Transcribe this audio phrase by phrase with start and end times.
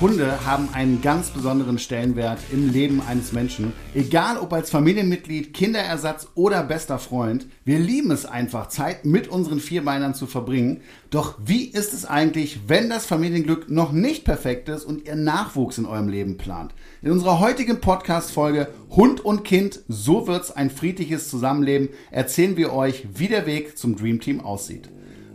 [0.00, 3.74] Hunde haben einen ganz besonderen Stellenwert im Leben eines Menschen.
[3.92, 9.60] Egal ob als Familienmitglied, Kinderersatz oder bester Freund, wir lieben es einfach, Zeit mit unseren
[9.60, 10.80] Vierbeinern zu verbringen.
[11.10, 15.76] Doch wie ist es eigentlich, wenn das Familienglück noch nicht perfekt ist und ihr Nachwuchs
[15.76, 16.72] in eurem Leben plant?
[17.02, 23.06] In unserer heutigen Podcast-Folge Hund und Kind, so wird's ein friedliches Zusammenleben, erzählen wir euch,
[23.12, 24.88] wie der Weg zum Dream Team aussieht.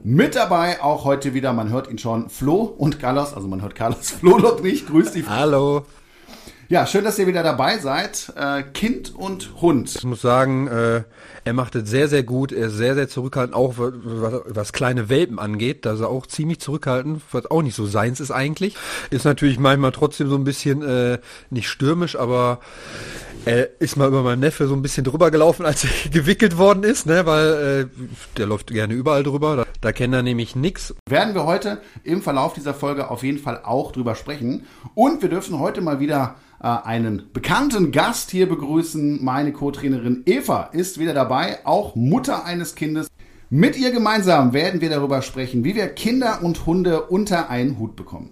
[0.08, 3.74] Mit dabei auch heute wieder, man hört ihn schon, Flo und Carlos, also man hört
[3.74, 5.28] Carlos, Flo noch nicht, grüß dich.
[5.28, 5.84] Hallo.
[6.70, 8.32] Ja, schön, dass ihr wieder dabei seid.
[8.36, 9.96] Äh, kind und Hund.
[9.96, 11.04] Ich muss sagen, äh,
[11.44, 12.52] er macht es sehr, sehr gut.
[12.52, 13.94] Er ist sehr, sehr zurückhaltend, auch was,
[14.46, 15.86] was kleine Welpen angeht.
[15.86, 18.76] Da ist er auch ziemlich zurückhaltend, was auch nicht so seins ist eigentlich.
[19.10, 21.18] Ist natürlich manchmal trotzdem so ein bisschen äh,
[21.50, 22.60] nicht stürmisch, aber
[23.46, 26.84] er ist mal über meinen Neffe so ein bisschen drüber gelaufen, als er gewickelt worden
[26.84, 27.26] ist, ne?
[27.26, 28.06] weil äh,
[28.38, 29.56] der läuft gerne überall drüber.
[29.56, 30.96] Da, da kennt er nämlich nix.
[31.08, 34.66] Werden wir heute im Verlauf dieser Folge auf jeden Fall auch drüber sprechen.
[34.96, 39.24] Und wir dürfen heute mal wieder äh, einen bekannten Gast hier begrüßen.
[39.24, 43.08] Meine Co-Trainerin Eva ist wieder dabei, auch Mutter eines Kindes.
[43.52, 47.96] Mit ihr gemeinsam werden wir darüber sprechen, wie wir Kinder und Hunde unter einen Hut
[47.96, 48.32] bekommen.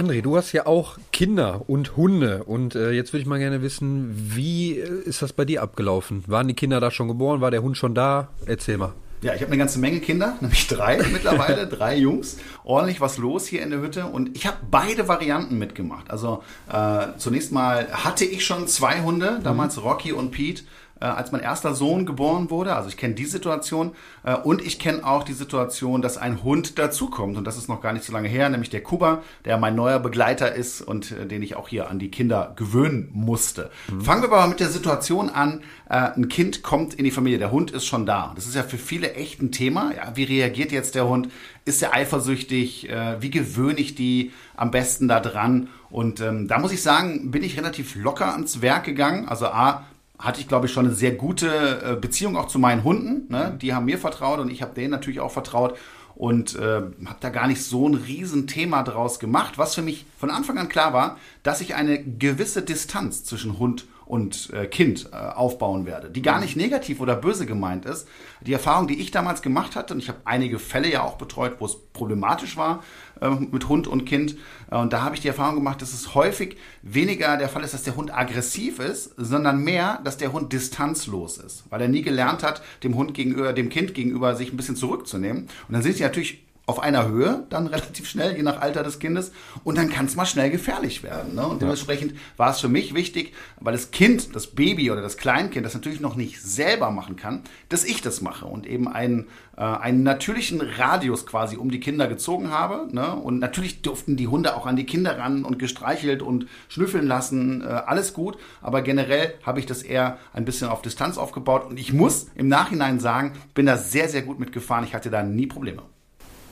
[0.00, 3.60] André, du hast ja auch Kinder und Hunde und äh, jetzt würde ich mal gerne
[3.60, 6.24] wissen, wie äh, ist das bei dir abgelaufen?
[6.26, 7.42] Waren die Kinder da schon geboren?
[7.42, 8.28] War der Hund schon da?
[8.46, 8.94] Erzähl mal.
[9.20, 12.38] Ja, ich habe eine ganze Menge Kinder, nämlich drei mittlerweile, drei Jungs.
[12.64, 16.10] Ordentlich was los hier in der Hütte und ich habe beide Varianten mitgemacht.
[16.10, 16.42] Also
[16.72, 19.82] äh, zunächst mal hatte ich schon zwei Hunde, damals mhm.
[19.82, 20.62] Rocky und Pete
[21.00, 22.74] äh, als mein erster Sohn geboren wurde.
[22.74, 26.78] Also ich kenne die Situation äh, und ich kenne auch die Situation, dass ein Hund
[26.78, 27.36] dazukommt.
[27.36, 29.98] Und das ist noch gar nicht so lange her, nämlich der Kuba, der mein neuer
[29.98, 33.70] Begleiter ist und äh, den ich auch hier an die Kinder gewöhnen musste.
[33.90, 34.00] Mhm.
[34.02, 37.50] Fangen wir aber mit der Situation an, äh, ein Kind kommt in die Familie, der
[37.50, 38.32] Hund ist schon da.
[38.34, 39.92] Das ist ja für viele echt ein Thema.
[39.96, 41.28] Ja, wie reagiert jetzt der Hund?
[41.64, 42.88] Ist er eifersüchtig?
[42.88, 45.68] Äh, wie gewöhne ich die am besten da dran?
[45.90, 49.28] Und ähm, da muss ich sagen, bin ich relativ locker ans Werk gegangen.
[49.28, 49.84] Also A,
[50.20, 53.32] hatte ich, glaube ich, schon eine sehr gute äh, Beziehung auch zu meinen Hunden.
[53.32, 53.56] Ne?
[53.60, 55.76] Die haben mir vertraut und ich habe denen natürlich auch vertraut
[56.14, 60.30] und äh, habe da gar nicht so ein Riesenthema draus gemacht, was für mich von
[60.30, 65.16] Anfang an klar war, dass ich eine gewisse Distanz zwischen Hund und äh, Kind äh,
[65.16, 66.42] aufbauen werde, die gar mhm.
[66.42, 68.08] nicht negativ oder böse gemeint ist.
[68.40, 71.56] Die Erfahrung, die ich damals gemacht hatte, und ich habe einige Fälle ja auch betreut,
[71.60, 72.82] wo es problematisch war
[73.20, 74.36] äh, mit Hund und Kind,
[74.70, 77.72] äh, und da habe ich die Erfahrung gemacht, dass es häufig weniger der Fall ist,
[77.72, 82.02] dass der Hund aggressiv ist, sondern mehr, dass der Hund distanzlos ist, weil er nie
[82.02, 85.42] gelernt hat, dem Hund gegenüber, dem Kind gegenüber sich ein bisschen zurückzunehmen.
[85.68, 89.00] Und dann sind sie natürlich auf einer Höhe, dann relativ schnell, je nach Alter des
[89.00, 89.32] Kindes.
[89.64, 91.34] Und dann kann es mal schnell gefährlich werden.
[91.34, 91.44] Ne?
[91.44, 95.66] Und dementsprechend war es für mich wichtig, weil das Kind, das Baby oder das Kleinkind
[95.66, 99.26] das natürlich noch nicht selber machen kann, dass ich das mache und eben einen,
[99.56, 102.86] äh, einen natürlichen Radius quasi um die Kinder gezogen habe.
[102.94, 103.16] Ne?
[103.16, 107.62] Und natürlich durften die Hunde auch an die Kinder ran und gestreichelt und schnüffeln lassen.
[107.62, 108.38] Äh, alles gut.
[108.62, 111.66] Aber generell habe ich das eher ein bisschen auf Distanz aufgebaut.
[111.68, 114.84] Und ich muss im Nachhinein sagen, bin da sehr, sehr gut mitgefahren.
[114.84, 115.82] Ich hatte da nie Probleme.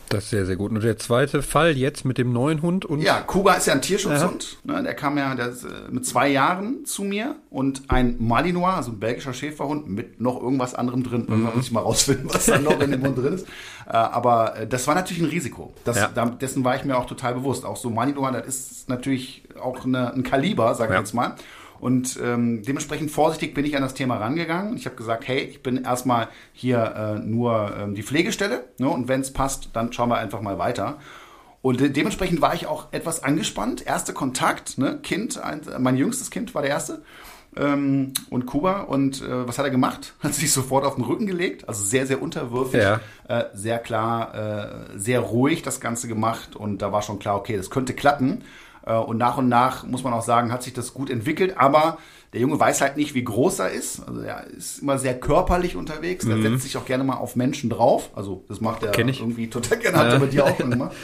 [0.08, 0.70] Das ist sehr, sehr gut.
[0.70, 3.00] Und der zweite Fall jetzt mit dem neuen Hund und.
[3.00, 4.58] Ja, Kuba ist ja ein Tierschutzhund.
[4.64, 8.92] Ne, der kam ja der äh, mit zwei Jahren zu mir und ein Malinois, also
[8.92, 11.26] ein belgischer Schäferhund mit noch irgendwas anderem drin.
[11.28, 11.48] Mhm.
[11.54, 13.46] muss ich mal rausfinden, was da noch in dem Hund drin ist.
[13.86, 15.72] Äh, aber äh, das war natürlich ein Risiko.
[15.84, 16.08] Das, ja.
[16.08, 17.64] dessen war ich mir auch total bewusst.
[17.64, 21.00] Auch so Malinois, das ist natürlich auch eine, ein Kaliber, sagen wir ja.
[21.00, 21.34] jetzt mal.
[21.80, 24.76] Und ähm, dementsprechend vorsichtig bin ich an das Thema rangegangen.
[24.76, 28.88] Ich habe gesagt, hey, ich bin erstmal hier äh, nur ähm, die Pflegestelle ne?
[28.88, 30.98] und wenn es passt, dann schauen wir einfach mal weiter.
[31.60, 33.84] Und de dementsprechend war ich auch etwas angespannt.
[33.84, 35.00] Erster Kontakt, ne?
[35.02, 37.02] Kind, ein, mein jüngstes Kind war der erste.
[37.56, 38.82] Ähm, und Kuba.
[38.82, 40.14] Und äh, was hat er gemacht?
[40.20, 41.68] Hat sich sofort auf den Rücken gelegt.
[41.68, 42.80] Also sehr, sehr unterwürfig.
[42.80, 43.00] Ja.
[43.26, 46.54] Äh, sehr klar, äh, sehr ruhig das Ganze gemacht.
[46.54, 48.44] Und da war schon klar, okay, das könnte klappen.
[48.88, 51.58] Äh, und nach und nach, muss man auch sagen, hat sich das gut entwickelt.
[51.58, 51.98] Aber
[52.32, 54.06] der Junge weiß halt nicht, wie groß er ist.
[54.06, 56.26] Also er ist immer sehr körperlich unterwegs.
[56.26, 56.30] Mhm.
[56.32, 58.10] Er setzt sich auch gerne mal auf Menschen drauf.
[58.14, 59.98] Also das macht er irgendwie total gerne.
[59.98, 60.94] Hat er bei dir auch gemacht.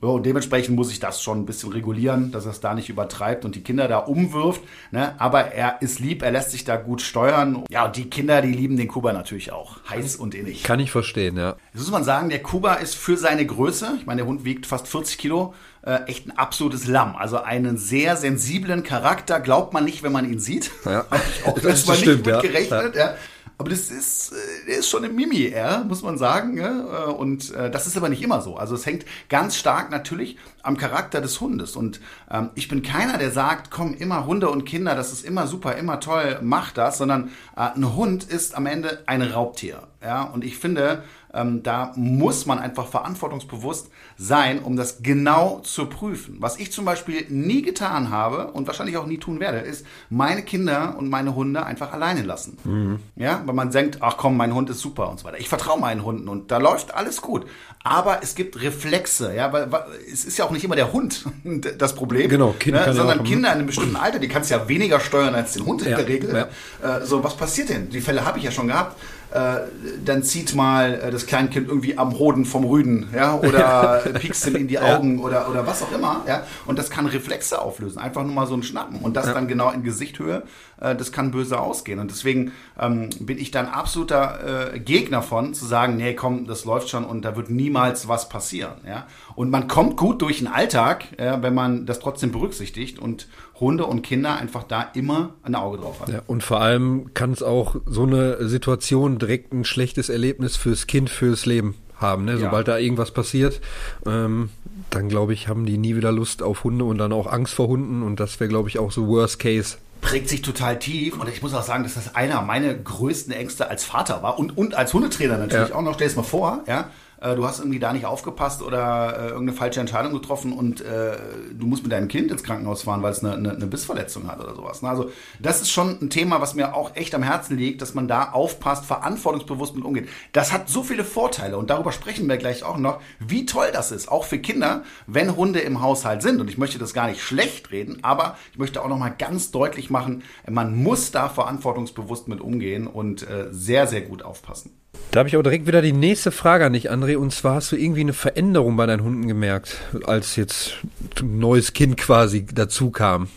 [0.00, 2.88] Ja, und dementsprechend muss ich das schon ein bisschen regulieren, dass er es da nicht
[2.88, 4.62] übertreibt und die Kinder da umwirft.
[4.90, 5.14] Ne?
[5.20, 7.64] Aber er ist lieb, er lässt sich da gut steuern.
[7.70, 9.78] Ja, und die Kinder, die lieben den Kuba natürlich auch.
[9.88, 10.64] Heiß und innig.
[10.64, 11.54] Kann ich verstehen, ja.
[11.72, 14.66] Jetzt muss man sagen, der Kuba ist für seine Größe, ich meine, der Hund wiegt
[14.66, 17.16] fast 40 Kilo, äh, echt ein absolutes Lamm.
[17.16, 20.70] Also einen sehr sensiblen Charakter glaubt man nicht, wenn man ihn sieht.
[20.84, 21.04] Ja.
[21.46, 22.94] auch das, das nicht stimmt, mit gerechnet.
[22.94, 23.14] Ja.
[23.58, 24.32] aber das ist,
[24.68, 26.56] der ist schon ein Mimi, ja, muss man sagen.
[26.56, 27.06] Ja?
[27.06, 28.56] Und das ist aber nicht immer so.
[28.56, 31.76] Also es hängt ganz stark natürlich am Charakter des Hundes.
[31.76, 32.00] Und
[32.30, 35.76] ähm, ich bin keiner, der sagt, komm, immer Hunde und Kinder, das ist immer super,
[35.76, 39.82] immer toll, mach das, sondern äh, ein Hund ist am Ende ein Raubtier.
[40.02, 45.86] Ja, und ich finde, ähm, da muss man einfach verantwortungsbewusst sein, um das genau zu
[45.86, 46.36] prüfen.
[46.40, 50.42] Was ich zum Beispiel nie getan habe und wahrscheinlich auch nie tun werde, ist meine
[50.42, 52.58] Kinder und meine Hunde einfach alleine lassen.
[52.64, 52.98] Mhm.
[53.16, 55.38] Ja, weil man denkt, ach komm, mein Hund ist super und so weiter.
[55.40, 57.46] Ich vertraue meinen Hunden und da läuft alles gut.
[57.84, 59.82] Aber es gibt Reflexe, ja, weil, weil
[60.12, 61.24] es ist ja auch nicht immer der Hund
[61.78, 64.68] das Problem, genau, Kinder ne, sondern Kinder in einem bestimmten Alter, die kannst du ja
[64.68, 66.48] weniger steuern als den Hund in der Regel.
[66.82, 66.98] Ja.
[66.98, 67.90] Äh, so, was passiert denn?
[67.90, 68.96] Die Fälle habe ich ja schon gehabt
[69.32, 69.60] äh,
[70.04, 74.56] dann zieht mal äh, das Kleinkind irgendwie am Hoden vom Rüden, ja, oder piekst ihm
[74.56, 75.24] in die Augen ja.
[75.24, 76.44] oder, oder was auch immer, ja.
[76.66, 78.98] Und das kann Reflexe auflösen, einfach nur mal so ein Schnappen.
[78.98, 79.32] Und das ja.
[79.32, 80.42] dann genau in Gesichthöhe,
[80.80, 81.98] äh, das kann böse ausgehen.
[81.98, 86.66] Und deswegen ähm, bin ich dann absoluter äh, Gegner von, zu sagen, nee, komm, das
[86.66, 89.06] läuft schon und da wird niemals was passieren, ja.
[89.34, 93.28] Und man kommt gut durch den Alltag, ja, wenn man das trotzdem berücksichtigt und
[93.62, 96.08] Hunde und Kinder einfach da immer ein Auge drauf hat.
[96.10, 100.86] Ja, und vor allem kann es auch so eine Situation direkt ein schlechtes Erlebnis fürs
[100.86, 102.26] Kind, fürs Leben haben.
[102.26, 102.36] Ne?
[102.36, 102.74] Sobald ja.
[102.74, 103.60] da irgendwas passiert,
[104.04, 104.50] ähm,
[104.90, 107.68] dann glaube ich, haben die nie wieder Lust auf Hunde und dann auch Angst vor
[107.68, 111.28] Hunden und das wäre, glaube ich, auch so Worst Case prägt sich total tief und
[111.28, 114.74] ich muss auch sagen, dass das einer meiner größten Ängste als Vater war und, und
[114.74, 115.74] als Hundetrainer natürlich ja.
[115.74, 115.94] auch noch.
[115.94, 116.90] Stell es mal vor, ja,
[117.22, 121.16] äh, du hast irgendwie da nicht aufgepasst oder äh, irgendeine falsche Entscheidung getroffen und äh,
[121.52, 124.40] du musst mit deinem Kind ins Krankenhaus fahren, weil es eine, eine, eine Bissverletzung hat
[124.40, 124.82] oder sowas.
[124.82, 124.88] Ne?
[124.88, 125.10] Also
[125.40, 128.30] das ist schon ein Thema, was mir auch echt am Herzen liegt, dass man da
[128.30, 130.08] aufpasst, verantwortungsbewusst mit umgeht.
[130.32, 133.92] Das hat so viele Vorteile und darüber sprechen wir gleich auch noch, wie toll das
[133.92, 136.40] ist, auch für Kinder, wenn Hunde im Haushalt sind.
[136.40, 139.50] Und ich möchte das gar nicht schlecht reden, aber ich möchte auch noch mal ganz
[139.50, 144.81] deutlich machen, man muss da verantwortungsbewusst mit umgehen und äh, sehr, sehr gut aufpassen.
[145.10, 147.16] Da habe ich auch direkt wieder die nächste Frage an dich, André.
[147.16, 150.78] Und zwar hast du irgendwie eine Veränderung bei deinen Hunden gemerkt, als jetzt
[151.20, 153.28] ein neues Kind quasi dazu kam?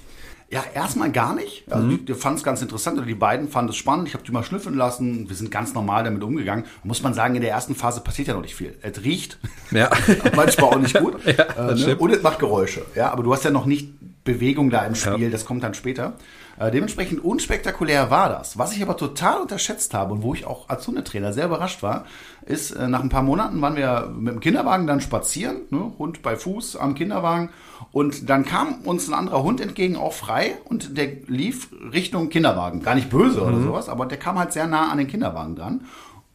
[0.50, 1.66] Ja, erstmal gar nicht.
[1.70, 2.08] Also mhm.
[2.08, 4.08] wir fanden es ganz interessant oder die beiden fanden es spannend.
[4.08, 5.28] Ich habe die mal schnüffeln lassen.
[5.28, 6.66] Wir sind ganz normal damit umgegangen.
[6.84, 8.78] Muss man sagen, in der ersten Phase passiert ja noch nicht viel.
[8.82, 9.38] Es riecht,
[9.72, 9.90] ja.
[10.36, 11.16] manchmal auch nicht gut.
[11.26, 11.96] ja, äh, ne?
[11.98, 12.86] Und es macht Geräusche.
[12.96, 13.90] Ja, aber du hast ja noch nicht
[14.24, 15.24] Bewegung da im Spiel.
[15.24, 15.30] Ja.
[15.30, 16.14] Das kommt dann später.
[16.58, 18.58] Äh, dementsprechend unspektakulär war das.
[18.58, 22.06] Was ich aber total unterschätzt habe und wo ich auch als Hundetrainer sehr überrascht war,
[22.46, 26.22] ist, äh, nach ein paar Monaten waren wir mit dem Kinderwagen dann spazieren, ne, Hund
[26.22, 27.50] bei Fuß am Kinderwagen
[27.92, 32.82] und dann kam uns ein anderer Hund entgegen, auch frei und der lief Richtung Kinderwagen.
[32.82, 33.48] Gar nicht böse mhm.
[33.48, 35.82] oder sowas, aber der kam halt sehr nah an den Kinderwagen dran.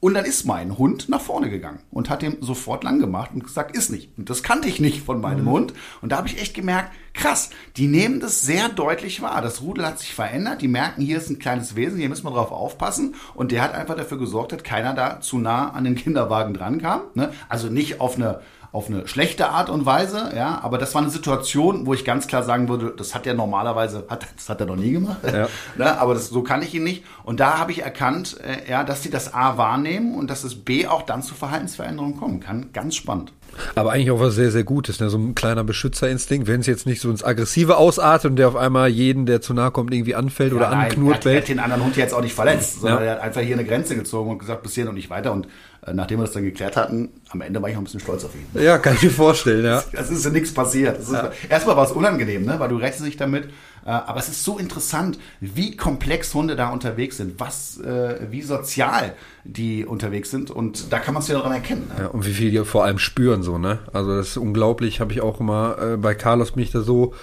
[0.01, 3.45] Und dann ist mein Hund nach vorne gegangen und hat ihm sofort lang gemacht und
[3.45, 4.17] gesagt, ist nicht.
[4.17, 5.51] Und das kannte ich nicht von meinem mhm.
[5.51, 5.75] Hund.
[6.01, 9.43] Und da habe ich echt gemerkt, krass, die nehmen das sehr deutlich wahr.
[9.43, 10.63] Das Rudel hat sich verändert.
[10.63, 13.15] Die merken, hier ist ein kleines Wesen, hier müssen wir drauf aufpassen.
[13.35, 16.81] Und der hat einfach dafür gesorgt, dass keiner da zu nah an den Kinderwagen dran
[16.81, 17.03] kam.
[17.13, 17.31] Ne?
[17.51, 18.41] Also nicht auf eine
[18.73, 22.29] auf eine schlechte Art und Weise, ja, aber das war eine Situation, wo ich ganz
[22.29, 25.49] klar sagen würde, das hat er normalerweise, hat, das hat er noch nie gemacht, ja.
[25.77, 27.05] ne, aber das, so kann ich ihn nicht.
[27.25, 30.65] Und da habe ich erkannt, äh, ja, dass sie das A wahrnehmen und dass es
[30.65, 32.73] B auch dann zu Verhaltensveränderungen kommen kann.
[32.73, 33.33] Ganz spannend.
[33.75, 35.11] Aber eigentlich auch was sehr, sehr Gutes, ne?
[35.11, 38.57] so ein kleiner Beschützerinstinkt, wenn es jetzt nicht so ins Aggressive ausartet und der auf
[38.57, 41.27] einmal jeden, der zu nahe kommt, irgendwie anfällt ja, oder nein, anknurrt.
[41.27, 43.07] Er hat, hat den anderen Hund jetzt auch nicht verletzt, sondern ja.
[43.07, 45.33] er hat einfach hier eine Grenze gezogen und gesagt, bis hierhin und nicht weiter.
[45.33, 45.47] Und
[45.87, 48.25] äh, nachdem wir das dann geklärt hatten, am Ende war ich auch ein bisschen stolz
[48.25, 48.47] auf ihn.
[48.61, 49.83] Ja, kann ich mir vorstellen, ja.
[49.93, 51.01] Es ist ja nichts passiert.
[51.11, 51.31] Ja.
[51.49, 52.57] Erstmal war es unangenehm, ne?
[52.59, 53.49] weil du rechnest dich damit.
[53.85, 58.43] Äh, aber es ist so interessant, wie komplex Hunde da unterwegs sind, was, äh, wie
[58.43, 60.51] sozial die unterwegs sind.
[60.51, 61.89] Und da kann man es ja daran erkennen.
[61.89, 62.05] Ne?
[62.05, 63.79] Ja, und wie viel die vor allem spüren, so, ne?
[63.93, 67.15] Also das ist unglaublich, habe ich auch immer, äh, bei Carlos bin ich da so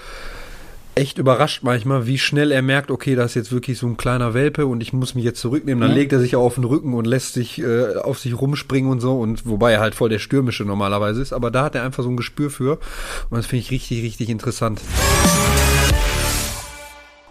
[0.97, 4.33] echt überrascht manchmal, wie schnell er merkt, okay, das ist jetzt wirklich so ein kleiner
[4.33, 5.79] Welpe und ich muss mich jetzt zurücknehmen.
[5.81, 5.97] Dann mhm.
[5.97, 9.19] legt er sich auf den Rücken und lässt sich äh, auf sich rumspringen und so
[9.19, 12.09] und wobei er halt voll der stürmische normalerweise ist, aber da hat er einfach so
[12.09, 12.79] ein Gespür für
[13.29, 14.81] und das finde ich richtig, richtig interessant.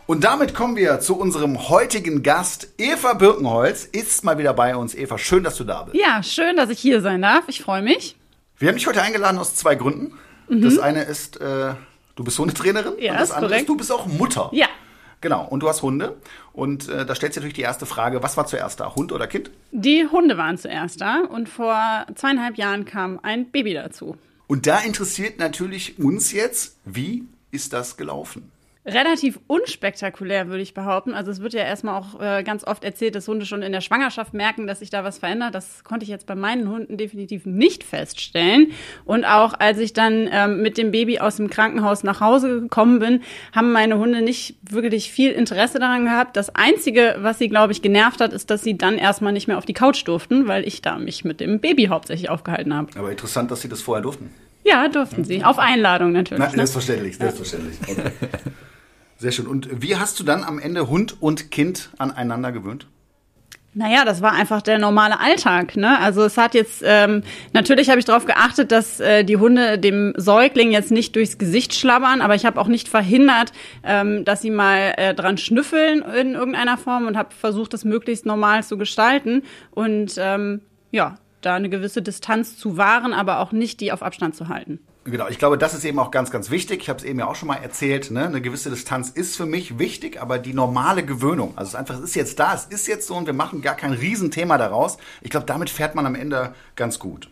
[0.06, 2.68] Und damit kommen wir zu unserem heutigen Gast.
[2.78, 4.94] Eva Birkenholz ist mal wieder bei uns.
[4.94, 5.96] Eva, schön, dass du da bist.
[5.96, 7.44] Ja, schön, dass ich hier sein darf.
[7.48, 8.16] Ich freue mich.
[8.58, 10.12] Wir haben dich heute eingeladen aus zwei Gründen.
[10.48, 10.62] Mhm.
[10.62, 11.74] Das eine ist, äh,
[12.16, 13.62] Du bist Hundetrainerin ja, und das andere korrekt.
[13.62, 14.48] ist, du bist auch Mutter.
[14.52, 14.68] Ja.
[15.20, 16.16] Genau, und du hast Hunde.
[16.54, 19.26] Und äh, da stellt sich natürlich die erste Frage, was war zuerst da, Hund oder
[19.26, 19.50] Kind?
[19.70, 24.16] Die Hunde waren zuerst da und vor zweieinhalb Jahren kam ein Baby dazu.
[24.46, 28.50] Und da interessiert natürlich uns jetzt, wie ist das gelaufen?
[28.86, 31.12] Relativ unspektakulär, würde ich behaupten.
[31.12, 33.80] Also es wird ja erstmal auch äh, ganz oft erzählt, dass Hunde schon in der
[33.80, 35.54] Schwangerschaft merken, dass sich da was verändert.
[35.54, 38.72] Das konnte ich jetzt bei meinen Hunden definitiv nicht feststellen.
[39.04, 43.00] Und auch als ich dann ähm, mit dem Baby aus dem Krankenhaus nach Hause gekommen
[43.00, 46.36] bin, haben meine Hunde nicht wirklich viel Interesse daran gehabt.
[46.36, 49.58] Das Einzige, was sie, glaube ich, genervt hat, ist, dass sie dann erstmal nicht mehr
[49.58, 52.96] auf die Couch durften, weil ich da mich mit dem Baby hauptsächlich aufgehalten habe.
[52.96, 54.30] Aber interessant, dass sie das vorher durften.
[54.66, 55.44] Ja, durften sie.
[55.44, 56.40] Auf Einladung natürlich.
[56.40, 56.56] Na, ne?
[56.56, 57.78] selbstverständlich, selbstverständlich.
[57.88, 58.10] Okay.
[59.18, 59.46] Sehr schön.
[59.46, 62.86] Und wie hast du dann am Ende Hund und Kind aneinander gewöhnt?
[63.78, 65.76] Naja, das war einfach der normale Alltag.
[65.76, 65.98] Ne?
[66.00, 70.14] Also es hat jetzt, ähm, natürlich habe ich darauf geachtet, dass äh, die Hunde dem
[70.16, 73.52] Säugling jetzt nicht durchs Gesicht schlabbern, aber ich habe auch nicht verhindert,
[73.84, 78.24] ähm, dass sie mal äh, dran schnüffeln in irgendeiner Form und habe versucht, das möglichst
[78.24, 79.42] normal zu gestalten.
[79.72, 84.34] Und ähm, ja, da eine gewisse Distanz zu wahren, aber auch nicht die auf Abstand
[84.34, 84.80] zu halten.
[85.08, 86.82] Genau, ich glaube, das ist eben auch ganz, ganz wichtig.
[86.82, 88.10] Ich habe es eben ja auch schon mal erzählt.
[88.10, 88.26] Ne?
[88.26, 91.94] Eine gewisse Distanz ist für mich wichtig, aber die normale Gewöhnung, also es ist einfach,
[91.94, 94.98] es ist jetzt da, es ist jetzt so und wir machen gar kein Riesenthema daraus.
[95.22, 97.30] Ich glaube, damit fährt man am Ende ganz gut.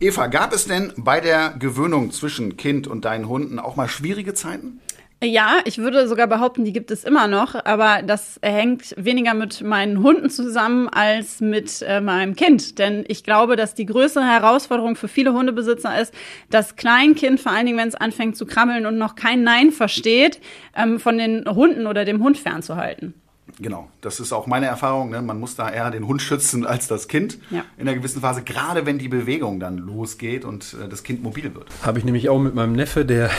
[0.00, 4.32] Eva, gab es denn bei der Gewöhnung zwischen Kind und deinen Hunden auch mal schwierige
[4.32, 4.80] Zeiten?
[5.24, 9.62] Ja, ich würde sogar behaupten, die gibt es immer noch, aber das hängt weniger mit
[9.62, 12.78] meinen Hunden zusammen als mit äh, meinem Kind.
[12.78, 16.12] Denn ich glaube, dass die größere Herausforderung für viele Hundebesitzer ist,
[16.50, 20.38] das Kleinkind, vor allen Dingen, wenn es anfängt zu krabbeln und noch kein Nein versteht,
[20.76, 23.14] ähm, von den Hunden oder dem Hund fernzuhalten.
[23.58, 25.08] Genau, das ist auch meine Erfahrung.
[25.10, 25.22] Ne?
[25.22, 27.64] Man muss da eher den Hund schützen als das Kind Ja.
[27.78, 31.54] in einer gewissen Phase, gerade wenn die Bewegung dann losgeht und äh, das Kind mobil
[31.54, 31.68] wird.
[31.86, 33.30] Habe ich nämlich auch mit meinem Neffe, der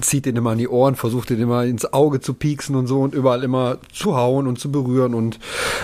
[0.00, 3.00] zieht den immer an die Ohren, versucht den immer ins Auge zu pieksen und so
[3.00, 5.38] und überall immer zu hauen und zu berühren und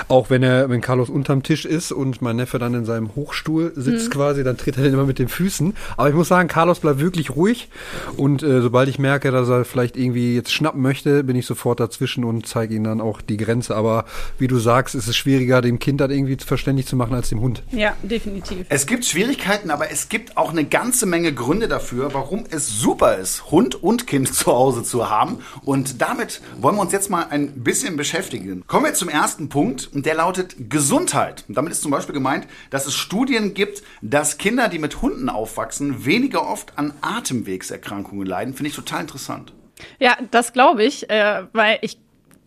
[0.09, 3.73] auch wenn er, wenn Carlos unterm Tisch ist und mein Neffe dann in seinem Hochstuhl
[3.77, 5.75] sitzt quasi, dann tritt er den immer mit den Füßen.
[5.97, 7.69] Aber ich muss sagen, Carlos bleibt wirklich ruhig
[8.17, 11.81] und äh, sobald ich merke, dass er vielleicht irgendwie jetzt schnappen möchte, bin ich sofort
[11.81, 13.77] dazwischen und zeige ihm dann auch die Grenze.
[13.77, 14.05] Aber
[14.39, 17.41] wie du sagst, ist es schwieriger, dem Kind dann irgendwie verständlich zu machen als dem
[17.41, 17.63] Hund.
[17.71, 18.67] Ja, definitiv.
[18.69, 23.17] Es gibt Schwierigkeiten, aber es gibt auch eine ganze Menge Gründe dafür, warum es super
[23.17, 25.39] ist, Hund und Kind zu Hause zu haben.
[25.63, 28.65] Und damit wollen wir uns jetzt mal ein bisschen beschäftigen.
[28.67, 31.45] Kommen wir zum ersten Punkt und der lautet Gesundheit.
[31.49, 35.29] Und damit ist zum Beispiel gemeint, dass es Studien gibt, dass Kinder, die mit Hunden
[35.29, 38.55] aufwachsen, weniger oft an Atemwegserkrankungen leiden.
[38.55, 39.53] Finde ich total interessant.
[39.99, 41.99] Ja, das glaube ich, äh, weil ich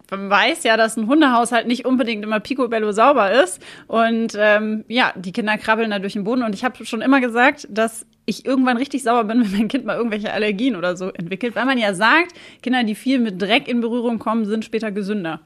[0.09, 3.61] weiß ja, dass ein Hundehaushalt nicht unbedingt immer picobello sauber ist.
[3.87, 6.43] Und ähm, ja, die Kinder krabbeln da durch den Boden.
[6.43, 9.85] Und ich habe schon immer gesagt, dass ich irgendwann richtig sauer bin, wenn mein Kind
[9.85, 11.55] mal irgendwelche Allergien oder so entwickelt.
[11.55, 15.41] Weil man ja sagt, Kinder, die viel mit Dreck in Berührung kommen, sind später gesünder.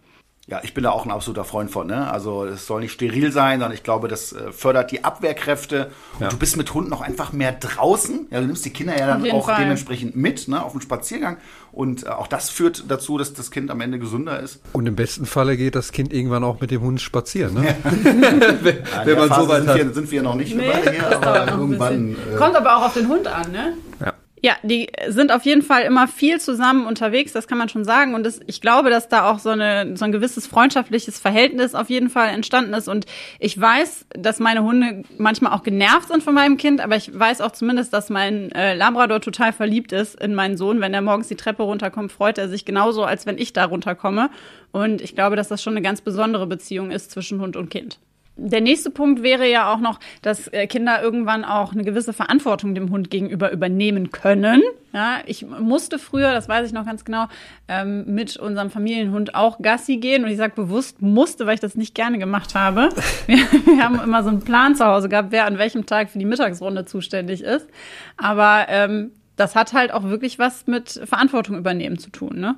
[0.50, 1.88] Ja, ich bin da auch ein absoluter Freund von.
[1.88, 2.10] Ne?
[2.10, 5.92] Also es soll nicht steril sein, sondern ich glaube, das äh, fördert die Abwehrkräfte.
[6.14, 6.30] Und Ja.
[6.30, 8.28] du bist mit Hunden auch einfach mehr draußen.
[8.32, 9.60] Ja, du nimmst die Kinder ja dann auch Fall.
[9.62, 11.36] dementsprechend mit ne, auf den Spaziergang.
[11.74, 14.62] Und äh, auch das führt dazu, dass das Kind am Ende gesünder ist.
[14.72, 17.54] Und im besten Falle geht das Kind irgendwann auch mit dem Hund spazieren.
[17.56, 17.76] Ne?
[18.06, 19.76] In wenn der man so Phase weit sind, hat.
[19.78, 22.12] wir, sind wir noch nicht Nee, hier, aber irgendwann.
[22.34, 23.74] Äh, Kommt aber auch auf den Hund an, ne?
[24.00, 24.14] Ja.
[24.48, 28.16] Ja, die sind auf jeden Fall immer viel zusammen unterwegs, das kann man schon sagen.
[28.16, 31.90] Und das, ich glaube, dass da auch so, eine, so ein gewisses freundschaftliches Verhältnis auf
[31.90, 32.88] jeden Fall entstanden ist.
[32.88, 33.08] Und
[33.40, 37.42] ich weiß, dass meine Hunde manchmal auch genervt sind von meinem Kind, aber ich weiß
[37.42, 40.80] auch zumindest, dass mein äh, Labrador total verliebt ist in meinen Sohn.
[40.80, 44.30] Wenn er morgens die Treppe runterkommt, freut er sich genauso, als wenn ich da runterkomme.
[44.72, 48.00] Und ich glaube, dass das schon eine ganz besondere Beziehung ist zwischen Hund und Kind.
[48.38, 52.76] Der nächste Punkt wäre ja auch noch, dass äh, Kinder irgendwann auch eine gewisse Verantwortung
[52.76, 54.62] dem Hund gegenüber übernehmen können.
[54.94, 57.26] Ja, ich musste früher, das weiß ich noch ganz genau,
[57.68, 60.24] ähm, mit unserem Familienhund auch Gassi gehen.
[60.24, 62.90] Und ich sage bewusst musste, weil ich das nicht gerne gemacht habe.
[63.28, 66.20] Wir, wir haben immer so einen Plan zu Hause gehabt, wer an welchem Tag für
[66.20, 67.68] die Mittagsrunde zuständig ist.
[68.16, 72.58] Aber ähm, das hat halt auch wirklich was mit Verantwortung übernehmen zu tun, ne?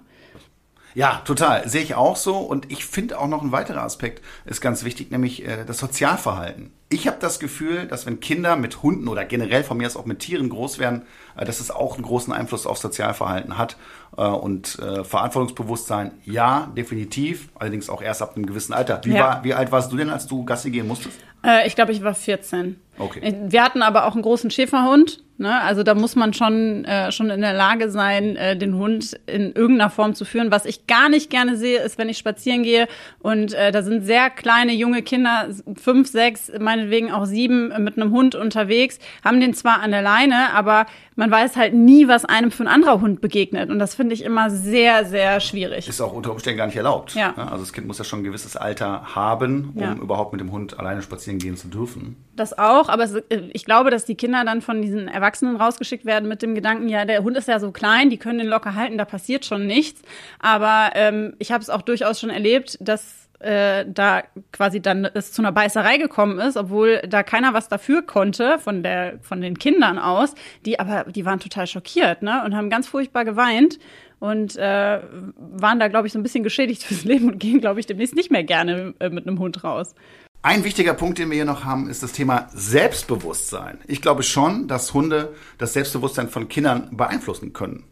[0.96, 1.68] Ja, total.
[1.70, 2.38] Sehe ich auch so.
[2.38, 6.72] Und ich finde auch noch ein weiterer Aspekt ist ganz wichtig, nämlich äh, das Sozialverhalten.
[6.92, 10.06] Ich habe das Gefühl, dass wenn Kinder mit Hunden oder generell von mir aus auch
[10.06, 11.04] mit Tieren groß werden,
[11.38, 13.78] äh, dass es auch einen großen Einfluss auf Sozialverhalten hat.
[14.18, 17.50] Äh, und äh, Verantwortungsbewusstsein, ja, definitiv.
[17.56, 19.02] Allerdings auch erst ab einem gewissen Alter.
[19.04, 19.20] Wie, Ja.
[19.24, 21.20] war, wie alt warst du denn, als du Gassi gehen musstest?
[21.46, 22.80] Äh, ich glaube, ich war 14.
[22.98, 23.36] Okay.
[23.48, 25.24] Wir hatten aber auch einen großen Schäferhund.
[25.38, 25.62] Ne?
[25.62, 29.54] Also da muss man schon, äh, schon in der Lage sein, äh, den Hund in
[29.54, 30.52] irgendeiner Form zu führen.
[30.52, 34.04] Was ich gar nicht gerne sehe, ist, wenn ich spazieren gehe und äh, da sind
[34.06, 35.48] sehr kleine junge Kinder,
[35.82, 40.02] fünf, sechs, meinetwegen auch sieben, äh, mit einem Hund unterwegs, haben den zwar an der
[40.02, 43.70] Leine, aber man weiß halt nie, was einem für ein anderer Hund begegnet.
[43.70, 45.88] Und das finde ich immer sehr, sehr schwierig.
[45.88, 47.16] Ist auch unter Umständen gar nicht erlaubt.
[47.16, 47.34] Ja.
[47.36, 49.94] Also das Kind muss ja schon ein gewisses Alter haben, um Ja.
[49.94, 52.16] überhaupt mit dem Hund alleine spazieren gehen zu dürfen.
[52.36, 56.06] Das auch, aber äh, ich glaube, dass die Kinder dann von diesen Erwachsenen Erwachsenen rausgeschickt
[56.06, 58.74] werden mit dem Gedanken, ja, der Hund ist ja so klein, die können den locker
[58.74, 60.02] halten, da passiert schon nichts.
[60.40, 65.32] Aber ähm, ich habe es auch durchaus schon erlebt, dass äh, da quasi dann es
[65.32, 69.58] zu einer Beißerei gekommen ist, obwohl da keiner was dafür konnte von der von den
[69.58, 73.80] Kindern aus, die aber die waren total schockiert, ne und haben ganz furchtbar geweint
[74.20, 75.02] und äh,
[75.38, 78.16] waren da glaube ich so ein bisschen geschädigt fürs Leben und gehen glaube ich demnächst
[78.16, 79.96] nicht mehr gerne äh, mit einem Hund raus.
[80.42, 83.80] Ein wichtiger Punkt, den wir hier noch haben, ist das Thema Selbstbewusstsein.
[83.88, 87.84] Ich glaube schon, dass Hunde das Selbstbewusstsein von Kindern beeinflussen können.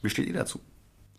[0.00, 0.60] Wie steht ihr dazu?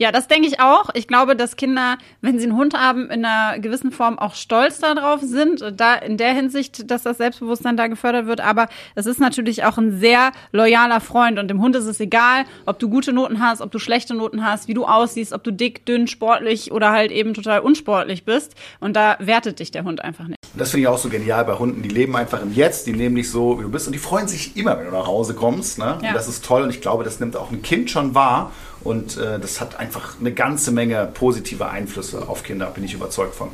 [0.02, 0.90] Ja, das denke ich auch.
[0.94, 4.80] Ich glaube, dass Kinder, wenn sie einen Hund haben, in einer gewissen Form auch stolz
[4.80, 5.74] darauf sind.
[5.76, 8.40] Da in der Hinsicht, dass das Selbstbewusstsein da gefördert wird.
[8.40, 12.46] Aber es ist natürlich auch ein sehr loyaler Freund und dem Hund ist es egal,
[12.66, 15.52] ob du gute Noten hast, ob du schlechte Noten hast, wie du aussiehst, ob du
[15.52, 18.56] dick, dünn, sportlich oder halt eben total unsportlich bist.
[18.80, 20.40] Und da wertet dich der Hund einfach nicht.
[20.56, 21.82] Das finde ich auch so genial bei Hunden.
[21.82, 24.30] Die leben einfach im Jetzt, die nehmen dich so, wie du bist und die freuen
[24.30, 25.78] sich immer, wenn du nach Hause kommst.
[25.78, 25.98] Ne?
[26.02, 26.10] Ja.
[26.10, 28.54] Und das ist toll und ich glaube, das nimmt auch ein Kind schon wahr.
[28.84, 33.36] Und äh, das hat einfach eine ganze Menge positive Einflüsse auf Kinder, bin ich überzeugt
[33.36, 33.50] von.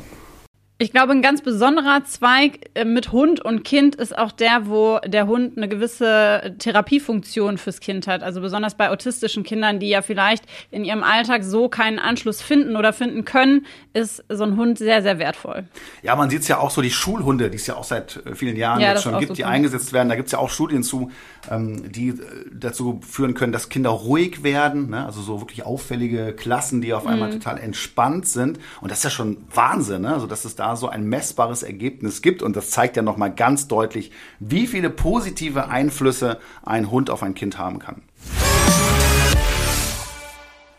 [0.78, 4.98] Ich glaube, ein ganz besonderer Zweig äh, mit Hund und Kind ist auch der, wo
[5.06, 8.22] der Hund eine gewisse Therapiefunktion fürs Kind hat.
[8.22, 12.76] Also besonders bei autistischen Kindern, die ja vielleicht in ihrem Alltag so keinen Anschluss finden
[12.76, 13.64] oder finden können,
[13.94, 15.64] ist so ein Hund sehr, sehr wertvoll.
[16.02, 18.34] Ja, man sieht es ja auch so, die Schulhunde, die es ja auch seit äh,
[18.34, 20.10] vielen Jahren ja, jetzt schon gibt, die eingesetzt werden.
[20.10, 21.10] Da gibt es ja auch Studien zu,
[21.50, 22.16] ähm, die äh,
[22.52, 24.90] dazu führen können, dass Kinder ruhig werden.
[24.90, 25.06] Ne?
[25.06, 27.40] Also so wirklich auffällige Klassen, die auf einmal mhm.
[27.40, 28.58] total entspannt sind.
[28.82, 30.12] Und das ist ja schon Wahnsinn, ne?
[30.12, 32.42] also dass es da so ein messbares Ergebnis gibt.
[32.42, 37.34] Und das zeigt ja nochmal ganz deutlich, wie viele positive Einflüsse ein Hund auf ein
[37.34, 38.02] Kind haben kann.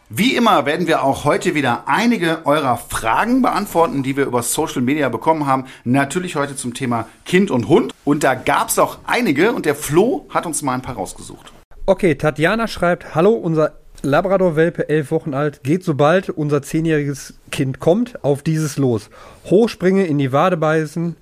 [0.10, 4.82] Wie immer werden wir auch heute wieder einige eurer Fragen beantworten, die wir über Social
[4.82, 5.66] Media bekommen haben.
[5.84, 7.94] Natürlich heute zum Thema Kind und Hund.
[8.06, 11.52] Und da gab es auch einige und der Flo hat uns mal ein paar rausgesucht.
[11.86, 13.74] Okay, Tatjana schreibt, hallo, unser
[14.04, 19.10] Labrador-Welpe, elf Wochen alt, geht sobald unser zehnjähriges Kind kommt, auf dieses los.
[19.46, 21.16] Hochspringe, in die Wade beißen,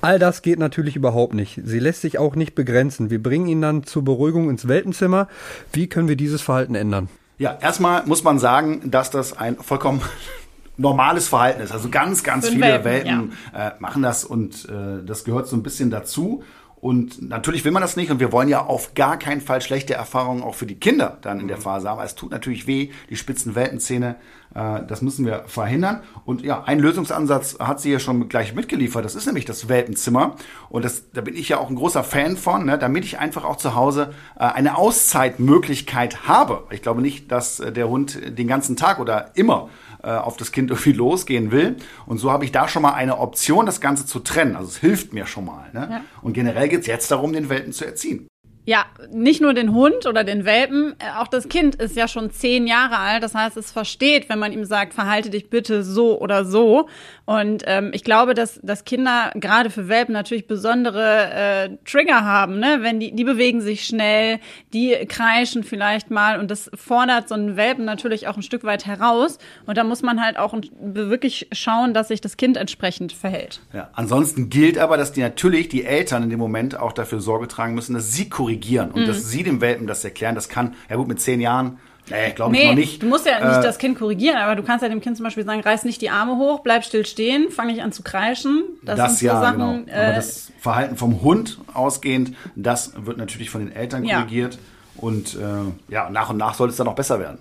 [0.00, 1.60] all das geht natürlich überhaupt nicht.
[1.64, 3.10] Sie lässt sich auch nicht begrenzen.
[3.10, 5.28] Wir bringen ihn dann zur Beruhigung ins Welpenzimmer.
[5.72, 7.08] Wie können wir dieses Verhalten ändern?
[7.38, 10.00] Ja, erstmal muss man sagen, dass das ein vollkommen
[10.76, 11.72] normales Verhalten ist.
[11.72, 13.68] Also ganz, ganz viele Welpen, Welpen ja.
[13.68, 16.42] äh, machen das und äh, das gehört so ein bisschen dazu.
[16.78, 19.94] Und natürlich will man das nicht und wir wollen ja auf gar keinen Fall schlechte
[19.94, 21.62] Erfahrungen auch für die Kinder dann in der mhm.
[21.62, 22.00] Phase haben.
[22.02, 24.16] Es tut natürlich weh, die spitzen Weltenzähne,
[24.54, 26.02] äh, das müssen wir verhindern.
[26.26, 29.04] Und ja, ein Lösungsansatz hat sie ja schon gleich mitgeliefert.
[29.04, 30.36] Das ist nämlich das Welpenzimmer.
[30.68, 33.44] Und das, da bin ich ja auch ein großer Fan von, ne, damit ich einfach
[33.44, 36.64] auch zu Hause äh, eine Auszeitmöglichkeit habe.
[36.70, 39.70] Ich glaube nicht, dass äh, der Hund den ganzen Tag oder immer
[40.02, 41.76] äh, auf das Kind irgendwie losgehen will.
[42.06, 44.56] Und so habe ich da schon mal eine Option, das Ganze zu trennen.
[44.56, 45.70] Also es hilft mir schon mal.
[45.72, 45.88] Ne?
[45.90, 46.00] Ja.
[46.22, 48.28] Und generell geht es jetzt darum, den Welpen zu erziehen.
[48.68, 52.32] Ja, nicht nur den Hund oder den Welpen, äh, auch das Kind ist ja schon
[52.32, 53.22] zehn Jahre alt.
[53.22, 56.88] Das heißt, es versteht, wenn man ihm sagt, verhalte dich bitte so oder so.
[57.26, 62.58] Und ähm, ich glaube, dass, dass Kinder gerade für Welpen natürlich besondere äh, Trigger haben,
[62.58, 62.78] ne?
[62.80, 64.40] Wenn die, die bewegen sich schnell,
[64.72, 68.84] die kreischen vielleicht mal und das fordert so einen Welpen natürlich auch ein Stück weit
[68.84, 69.38] heraus.
[69.66, 73.60] Und da muss man halt auch wirklich schauen, dass sich das Kind entsprechend verhält.
[73.72, 77.46] Ja, ansonsten gilt aber, dass die natürlich die Eltern in dem Moment auch dafür Sorge
[77.46, 79.06] tragen müssen, dass sie korrigieren korrigieren und mhm.
[79.06, 80.34] dass sie dem Welpen das erklären.
[80.34, 83.02] Das kann, ja gut, mit zehn Jahren Nee, glaube nee, ich noch nicht.
[83.02, 85.24] Du musst ja nicht äh, das Kind korrigieren, aber du kannst ja dem Kind zum
[85.24, 88.62] Beispiel sagen, reiß nicht die Arme hoch, bleib still stehen, fang nicht an zu kreischen.
[88.82, 89.92] Das, das sind so ja, Sachen, genau.
[89.92, 94.54] Aber äh, das Verhalten vom Hund ausgehend, das wird natürlich von den Eltern korrigiert.
[94.54, 94.60] Ja.
[94.98, 97.38] Und äh, ja, nach und nach sollte es dann auch besser werden.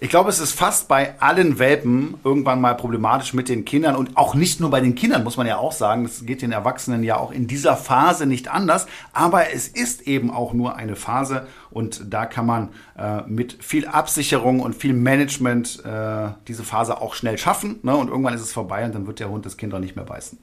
[0.00, 4.16] Ich glaube, es ist fast bei allen Welpen irgendwann mal problematisch mit den Kindern und
[4.16, 6.04] auch nicht nur bei den Kindern, muss man ja auch sagen.
[6.04, 8.86] Das geht den Erwachsenen ja auch in dieser Phase nicht anders.
[9.12, 13.88] Aber es ist eben auch nur eine Phase und da kann man äh, mit viel
[13.88, 17.80] Absicherung und viel Management äh, diese Phase auch schnell schaffen.
[17.82, 17.96] Ne?
[17.96, 20.04] Und irgendwann ist es vorbei und dann wird der Hund das Kind auch nicht mehr
[20.04, 20.38] beißen.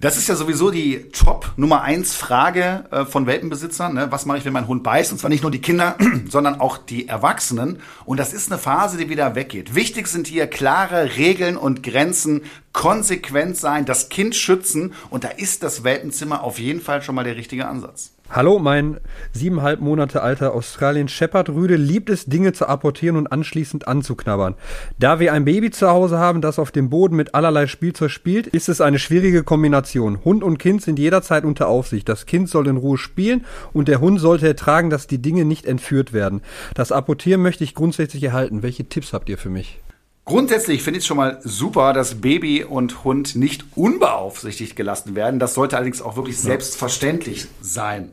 [0.00, 3.94] Das ist ja sowieso die Top Nummer eins Frage äh, von Welpenbesitzern.
[3.94, 4.06] Ne?
[4.10, 5.12] Was mache ich, wenn mein Hund beißt?
[5.12, 5.96] Und zwar nicht nur die Kinder,
[6.28, 7.80] sondern auch die Erwachsenen.
[8.04, 9.74] Und das ist eine Phase, die wieder weggeht.
[9.74, 14.94] Wichtig sind hier klare Regeln und Grenzen, konsequent sein, das Kind schützen.
[15.10, 18.13] Und da ist das Welpenzimmer auf jeden Fall schon mal der richtige Ansatz.
[18.34, 18.98] Hallo, mein
[19.32, 24.56] siebeneinhalb Monate alter Australien Shepherd Rüde liebt es, Dinge zu apportieren und anschließend anzuknabbern.
[24.98, 28.48] Da wir ein Baby zu Hause haben, das auf dem Boden mit allerlei Spielzeug spielt,
[28.48, 30.18] ist es eine schwierige Kombination.
[30.24, 32.08] Hund und Kind sind jederzeit unter Aufsicht.
[32.08, 35.64] Das Kind soll in Ruhe spielen und der Hund sollte ertragen, dass die Dinge nicht
[35.64, 36.42] entführt werden.
[36.74, 38.64] Das Apportieren möchte ich grundsätzlich erhalten.
[38.64, 39.78] Welche Tipps habt ihr für mich?
[40.24, 45.38] Grundsätzlich finde ich es schon mal super, dass Baby und Hund nicht unbeaufsichtigt gelassen werden.
[45.38, 48.10] Das sollte allerdings auch wirklich selbstverständlich sein.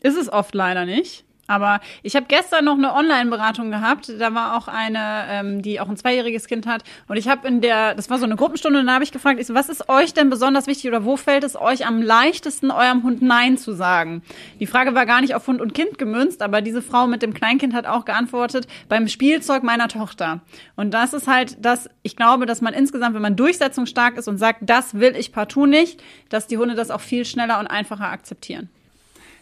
[0.00, 1.24] Ist es oft leider nicht.
[1.50, 4.08] Aber ich habe gestern noch eine Online-Beratung gehabt.
[4.20, 6.84] Da war auch eine, ähm, die auch ein zweijähriges Kind hat.
[7.08, 9.40] Und ich habe in der, das war so eine Gruppenstunde, und da habe ich gefragt,
[9.40, 12.70] ich so, was ist euch denn besonders wichtig oder wo fällt es euch am leichtesten,
[12.70, 14.22] eurem Hund Nein zu sagen?
[14.60, 17.34] Die Frage war gar nicht auf Hund und Kind gemünzt, aber diese Frau mit dem
[17.34, 20.42] Kleinkind hat auch geantwortet, beim Spielzeug meiner Tochter.
[20.76, 24.38] Und das ist halt das, ich glaube, dass man insgesamt, wenn man durchsetzungsstark ist und
[24.38, 28.06] sagt, das will ich partout nicht, dass die Hunde das auch viel schneller und einfacher
[28.06, 28.68] akzeptieren.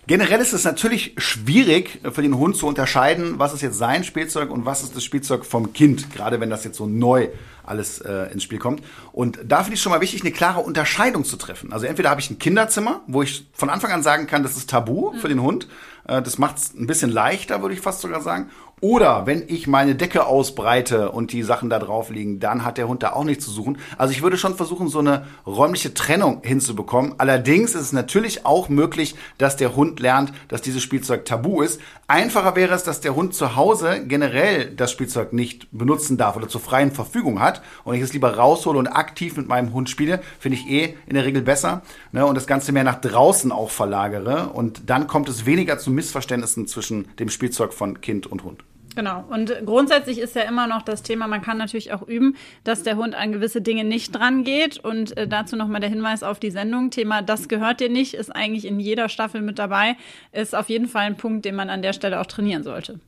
[0.08, 4.50] Generell ist es natürlich schwierig für den Hund zu unterscheiden, was ist jetzt sein Spielzeug
[4.50, 7.28] und was ist das Spielzeug vom Kind, gerade wenn das jetzt so neu
[7.62, 8.82] alles äh, ins Spiel kommt.
[9.12, 11.74] Und da finde ich schon mal wichtig, eine klare Unterscheidung zu treffen.
[11.74, 14.70] Also entweder habe ich ein Kinderzimmer, wo ich von Anfang an sagen kann, das ist
[14.70, 15.68] tabu für den Hund.
[16.06, 18.48] Äh, das macht es ein bisschen leichter, würde ich fast sogar sagen.
[18.80, 22.86] Oder wenn ich meine Decke ausbreite und die Sachen da drauf liegen, dann hat der
[22.86, 23.78] Hund da auch nichts zu suchen.
[23.96, 27.14] Also ich würde schon versuchen, so eine räumliche Trennung hinzubekommen.
[27.18, 31.80] Allerdings ist es natürlich auch möglich, dass der Hund lernt, dass dieses Spielzeug tabu ist.
[32.06, 36.48] Einfacher wäre es, dass der Hund zu Hause generell das Spielzeug nicht benutzen darf oder
[36.48, 40.20] zur freien Verfügung hat und ich es lieber raushole und aktiv mit meinem Hund spiele,
[40.38, 41.82] finde ich eh in der Regel besser.
[42.12, 44.50] Ne, und das Ganze mehr nach draußen auch verlagere.
[44.50, 48.67] Und dann kommt es weniger zu Missverständnissen zwischen dem Spielzeug von Kind und Hund.
[48.98, 49.22] Genau.
[49.30, 52.34] Und grundsätzlich ist ja immer noch das Thema, man kann natürlich auch üben,
[52.64, 54.78] dass der Hund an gewisse Dinge nicht dran geht.
[54.78, 56.90] Und äh, dazu nochmal der Hinweis auf die Sendung.
[56.90, 59.94] Thema, das gehört dir nicht, ist eigentlich in jeder Staffel mit dabei.
[60.32, 62.98] Ist auf jeden Fall ein Punkt, den man an der Stelle auch trainieren sollte.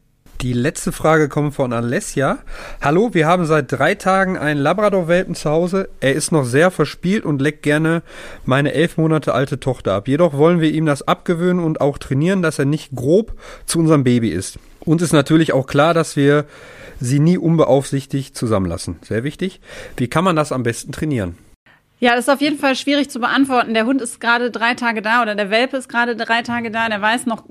[0.43, 2.39] Die letzte Frage kommt von Alessia.
[2.81, 5.89] Hallo, wir haben seit drei Tagen einen Labrador-Welpen zu Hause.
[5.99, 8.05] Er ist noch sehr verspielt und leckt gerne
[8.45, 10.07] meine elf Monate alte Tochter ab.
[10.07, 13.35] Jedoch wollen wir ihm das abgewöhnen und auch trainieren, dass er nicht grob
[13.67, 14.61] zu unserem Baby ist.
[14.85, 16.47] Uns ist natürlich auch klar, dass wir
[17.01, 18.97] sie nie unbeaufsichtigt zusammenlassen.
[19.03, 19.61] Sehr wichtig.
[19.97, 21.37] Wie kann man das am besten trainieren?
[21.99, 23.75] Ja, das ist auf jeden Fall schwierig zu beantworten.
[23.75, 26.89] Der Hund ist gerade drei Tage da oder der Welpe ist gerade drei Tage da.
[26.89, 27.45] Der weiß noch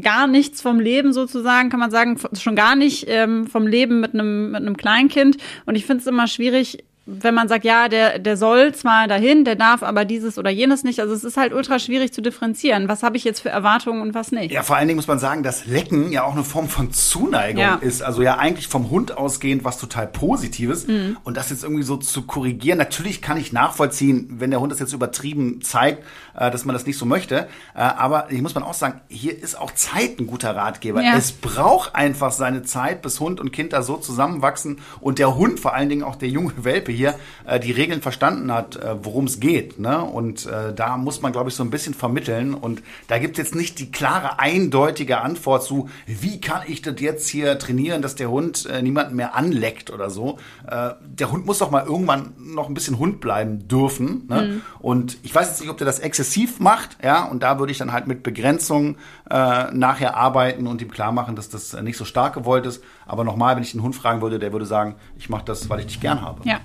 [0.00, 4.14] gar nichts vom Leben sozusagen, kann man sagen, schon gar nicht ähm, vom Leben mit
[4.14, 5.36] einem mit einem Kleinkind.
[5.66, 9.44] Und ich finde es immer schwierig, wenn man sagt, ja, der, der soll zwar dahin,
[9.44, 11.00] der darf aber dieses oder jenes nicht.
[11.00, 12.88] Also es ist halt ultra schwierig zu differenzieren.
[12.88, 14.52] Was habe ich jetzt für Erwartungen und was nicht?
[14.52, 17.60] Ja, vor allen Dingen muss man sagen, dass Lecken ja auch eine Form von Zuneigung
[17.60, 17.74] ja.
[17.76, 18.02] ist.
[18.02, 20.86] Also ja eigentlich vom Hund ausgehend was total Positives.
[20.86, 21.16] Mhm.
[21.24, 22.78] Und das jetzt irgendwie so zu korrigieren.
[22.78, 26.04] Natürlich kann ich nachvollziehen, wenn der Hund das jetzt übertrieben zeigt,
[26.48, 27.48] dass man das nicht so möchte.
[27.74, 31.02] Äh, aber hier muss man auch sagen, hier ist auch Zeit ein guter Ratgeber.
[31.02, 31.16] Ja.
[31.16, 35.60] Es braucht einfach seine Zeit, bis Hund und Kind da so zusammenwachsen und der Hund,
[35.60, 37.14] vor allen Dingen auch der junge Welpe hier,
[37.46, 39.78] äh, die Regeln verstanden hat, worum es geht.
[39.78, 40.02] Ne?
[40.02, 42.54] Und da muss man, glaube ich, so ein bisschen vermitteln.
[42.54, 46.94] Und da gibt es jetzt nicht die klare, eindeutige Antwort zu, wie kann ich das
[47.00, 50.38] jetzt hier trainieren, dass der Hund niemanden mehr anleckt oder so.
[50.66, 54.26] der Hund muss doch mal irgendwann noch ein bisschen Hund bleiben dürfen.
[54.28, 54.42] Ne?
[54.42, 54.62] Mhm.
[54.78, 55.98] Und ich weiß jetzt nicht, ob der das
[56.30, 58.96] exzessiv macht, ja, und da würde ich dann halt mit Begrenzungen
[59.30, 62.82] äh, nachher arbeiten und ihm klar machen, dass das nicht so stark gewollt ist.
[63.06, 65.80] Aber nochmal, wenn ich den Hund fragen würde, der würde sagen, ich mache das, weil
[65.80, 66.40] ich dich gern habe.
[66.44, 66.60] Ja,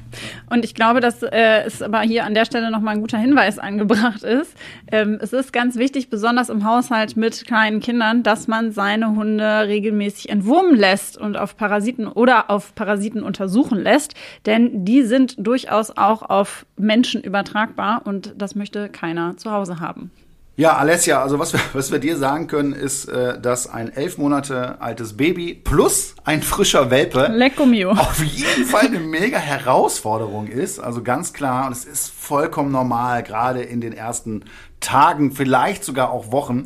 [0.50, 3.60] und ich glaube, dass äh, es aber hier an der Stelle nochmal ein guter Hinweis
[3.66, 4.56] angebracht ist.
[4.92, 9.68] Ähm, es ist ganz wichtig, besonders im Haushalt mit kleinen Kindern, dass man seine Hunde
[9.68, 15.92] regelmäßig entwurmen lässt und auf Parasiten oder auf Parasiten untersuchen lässt, denn die sind durchaus
[15.96, 20.12] auch auf Menschen übertragbar und das möchte keiner zu Hause haben.
[20.58, 24.18] Ja, Alessia, also was wir, was wir dir sagen können, ist, äh, dass ein elf
[24.18, 27.92] Monate altes Baby plus ein frischer Welpe Lecco mio.
[27.92, 30.80] auf jeden Fall eine mega Herausforderung ist.
[30.80, 34.46] Also ganz klar, und es ist vollkommen normal, gerade in den ersten
[34.80, 36.66] Tagen, vielleicht sogar auch Wochen,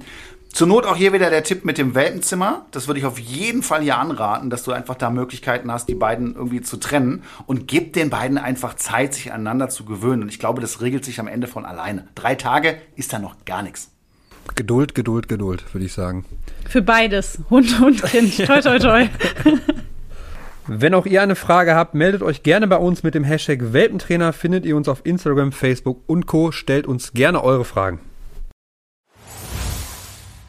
[0.51, 2.65] zur Not auch hier wieder der Tipp mit dem Welpenzimmer.
[2.71, 5.95] Das würde ich auf jeden Fall hier anraten, dass du einfach da Möglichkeiten hast, die
[5.95, 10.23] beiden irgendwie zu trennen und gib den beiden einfach Zeit, sich aneinander zu gewöhnen.
[10.23, 12.07] Und ich glaube, das regelt sich am Ende von alleine.
[12.15, 13.91] Drei Tage ist da noch gar nichts.
[14.55, 16.25] Geduld, Geduld, Geduld, würde ich sagen.
[16.67, 18.35] Für beides, Hund und Kind.
[18.45, 19.07] toi, toi, toi.
[20.67, 24.33] Wenn auch ihr eine Frage habt, meldet euch gerne bei uns mit dem Hashtag Welpentrainer.
[24.33, 26.51] Findet ihr uns auf Instagram, Facebook und Co.
[26.51, 27.99] Stellt uns gerne eure Fragen.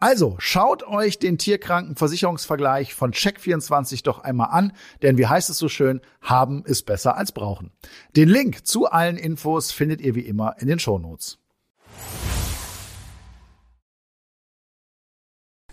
[0.00, 5.68] Also schaut euch den Tierkrankenversicherungsvergleich von Check24 doch einmal an, denn wie heißt es so
[5.68, 7.70] schön, haben ist besser als brauchen.
[8.16, 11.38] Den Link zu allen Infos findet ihr wie immer in den Shownotes.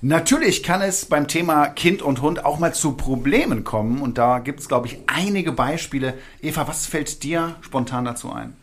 [0.04, 4.40] Natürlich kann es beim Thema Kind und Hund auch mal zu Problemen kommen und da
[4.40, 6.16] gibt es, glaube ich, einige Beispiele.
[6.42, 8.56] Eva, was fällt dir spontan dazu ein?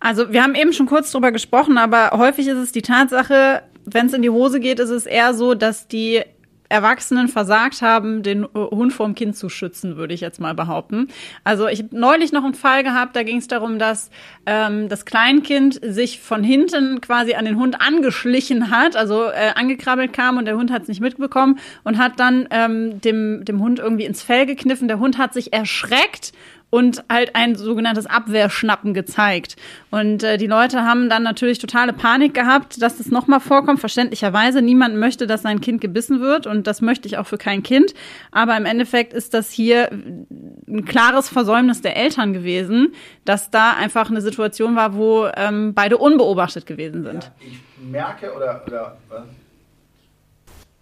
[0.00, 4.06] Also wir haben eben schon kurz drüber gesprochen, aber häufig ist es die Tatsache, wenn
[4.06, 6.22] es in die Hose geht, ist es eher so, dass die
[6.68, 11.08] Erwachsenen versagt haben, den Hund vorm Kind zu schützen, würde ich jetzt mal behaupten.
[11.44, 14.10] Also ich habe neulich noch einen Fall gehabt, da ging es darum, dass
[14.44, 20.12] ähm, das Kleinkind sich von hinten quasi an den Hund angeschlichen hat, also äh, angekrabbelt
[20.12, 23.78] kam und der Hund hat es nicht mitbekommen und hat dann ähm, dem, dem Hund
[23.78, 24.88] irgendwie ins Fell gekniffen.
[24.88, 26.32] Der Hund hat sich erschreckt
[26.70, 29.56] und halt ein sogenanntes Abwehrschnappen gezeigt.
[29.90, 33.80] Und äh, die Leute haben dann natürlich totale Panik gehabt, dass das nochmal vorkommt.
[33.80, 37.62] Verständlicherweise, niemand möchte, dass sein Kind gebissen wird und das möchte ich auch für kein
[37.62, 37.94] Kind.
[38.32, 42.92] Aber im Endeffekt ist das hier ein klares Versäumnis der Eltern gewesen,
[43.24, 47.24] dass da einfach eine Situation war, wo ähm, beide unbeobachtet gewesen sind.
[47.24, 47.58] Ja, ich
[47.90, 48.98] merke oder, oder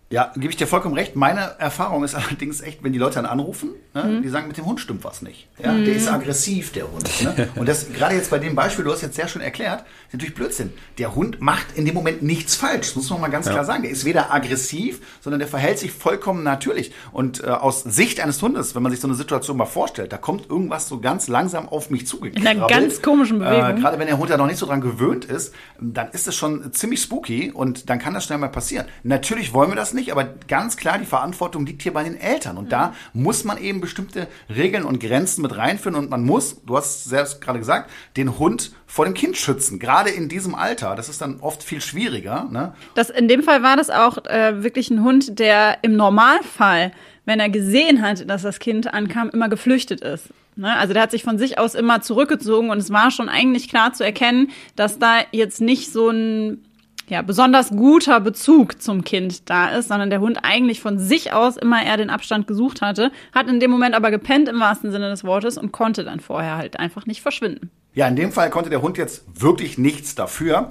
[0.09, 1.17] ja, gebe ich dir vollkommen recht.
[1.17, 4.23] Meine Erfahrung ist allerdings echt, wenn die Leute dann anrufen, ne, mhm.
[4.23, 5.49] die sagen, mit dem Hund stimmt was nicht.
[5.63, 5.85] Ja, mhm.
[5.85, 7.23] Der ist aggressiv, der Hund.
[7.23, 7.49] Ne?
[7.57, 10.35] Und das gerade jetzt bei dem Beispiel, du hast jetzt sehr schön erklärt, ist natürlich
[10.35, 10.73] Blödsinn.
[10.99, 13.53] Der Hund macht in dem Moment nichts falsch, muss man mal ganz ja.
[13.53, 13.83] klar sagen.
[13.83, 16.93] Der ist weder aggressiv, sondern der verhält sich vollkommen natürlich.
[17.11, 20.19] Und äh, aus Sicht eines Hundes, wenn man sich so eine Situation mal vorstellt, da
[20.19, 22.39] kommt irgendwas so ganz langsam auf mich zugekrabbelt.
[22.41, 23.79] In einer ganz komischen äh, Bewegung.
[23.79, 26.37] Äh, gerade wenn der Hund ja noch nicht so dran gewöhnt ist, dann ist es
[26.37, 28.87] schon ziemlich spooky und dann kann das schnell mal passieren.
[29.03, 32.57] Natürlich wollen wir das nicht, aber ganz klar, die Verantwortung liegt hier bei den Eltern.
[32.57, 32.71] Und mhm.
[32.71, 37.05] da muss man eben bestimmte Regeln und Grenzen mit reinführen und man muss, du hast
[37.05, 39.79] selbst gerade gesagt, den Hund vor dem Kind schützen.
[39.79, 40.95] Gerade in diesem Alter.
[40.95, 42.49] Das ist dann oft viel schwieriger.
[42.51, 42.75] Ne?
[42.95, 46.93] Das, in dem Fall war das auch äh, wirklich ein Hund, der im Normalfall,
[47.25, 50.31] wenn er gesehen hat, dass das Kind ankam, immer geflüchtet ist.
[50.57, 50.75] Ne?
[50.75, 53.93] Also der hat sich von sich aus immer zurückgezogen und es war schon eigentlich klar
[53.93, 56.65] zu erkennen, dass da jetzt nicht so ein
[57.09, 61.57] ja, besonders guter Bezug zum Kind da ist, sondern der Hund eigentlich von sich aus
[61.57, 65.09] immer eher den Abstand gesucht hatte, hat in dem Moment aber gepennt im wahrsten Sinne
[65.11, 67.71] des Wortes und konnte dann vorher halt einfach nicht verschwinden.
[67.97, 70.69] Ja, in dem Fall konnte der Hund jetzt wirklich nichts dafür.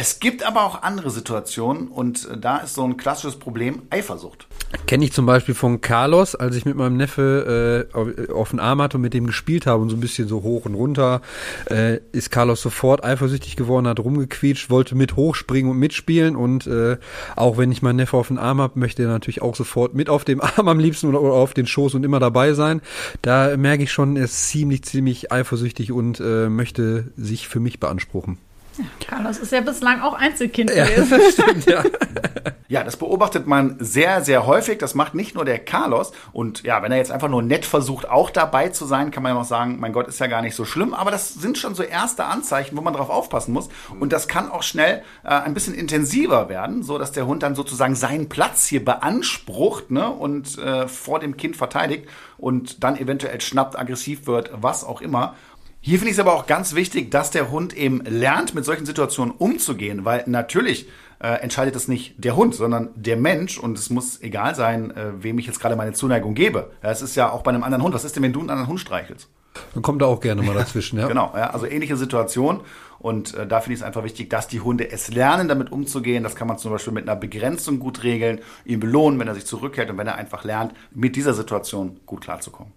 [0.00, 4.46] Es gibt aber auch andere Situationen und da ist so ein klassisches Problem Eifersucht.
[4.86, 8.80] Kenne ich zum Beispiel von Carlos, als ich mit meinem Neffe äh, auf den Arm
[8.80, 11.20] hatte und mit dem gespielt habe und so ein bisschen so hoch und runter,
[11.68, 16.98] äh, ist Carlos sofort eifersüchtig geworden, hat rumgequietscht, wollte mit hochspringen und mitspielen und äh,
[17.34, 20.08] auch wenn ich meinen Neffe auf den Arm habe, möchte er natürlich auch sofort mit
[20.08, 22.82] auf dem Arm am liebsten oder, oder auf den Schoß und immer dabei sein.
[23.20, 27.80] Da merke ich schon, er ist ziemlich, ziemlich eifersüchtig und äh, möchte sich für mich
[27.80, 28.38] beanspruchen.
[28.78, 31.18] Ja, Carlos ist ja bislang auch Einzelkind ja, gewesen.
[31.18, 31.82] Das stimmt, ja.
[32.68, 34.78] ja, das beobachtet man sehr, sehr häufig.
[34.78, 36.12] Das macht nicht nur der Carlos.
[36.32, 39.32] Und ja, wenn er jetzt einfach nur nett versucht, auch dabei zu sein, kann man
[39.32, 40.94] ja noch sagen, mein Gott, ist ja gar nicht so schlimm.
[40.94, 43.68] Aber das sind schon so erste Anzeichen, wo man drauf aufpassen muss.
[43.98, 47.54] Und das kann auch schnell äh, ein bisschen intensiver werden, so dass der Hund dann
[47.54, 53.40] sozusagen seinen Platz hier beansprucht ne, und äh, vor dem Kind verteidigt und dann eventuell
[53.40, 55.34] schnappt, aggressiv wird, was auch immer.
[55.80, 58.84] Hier finde ich es aber auch ganz wichtig, dass der Hund eben lernt, mit solchen
[58.84, 60.88] Situationen umzugehen, weil natürlich
[61.20, 65.22] äh, entscheidet es nicht der Hund, sondern der Mensch und es muss egal sein, äh,
[65.22, 66.70] wem ich jetzt gerade meine Zuneigung gebe.
[66.82, 67.94] Ja, es ist ja auch bei einem anderen Hund.
[67.94, 69.28] Was ist denn, wenn du einen anderen Hund streichelst?
[69.74, 71.08] Dann kommt er auch gerne mal dazwischen, ja.
[71.08, 72.60] genau, ja, also ähnliche Situation.
[72.98, 76.24] Und äh, da finde ich es einfach wichtig, dass die Hunde es lernen, damit umzugehen.
[76.24, 79.46] Das kann man zum Beispiel mit einer Begrenzung gut regeln, ihn belohnen, wenn er sich
[79.46, 82.72] zurückhält und wenn er einfach lernt, mit dieser Situation gut klarzukommen.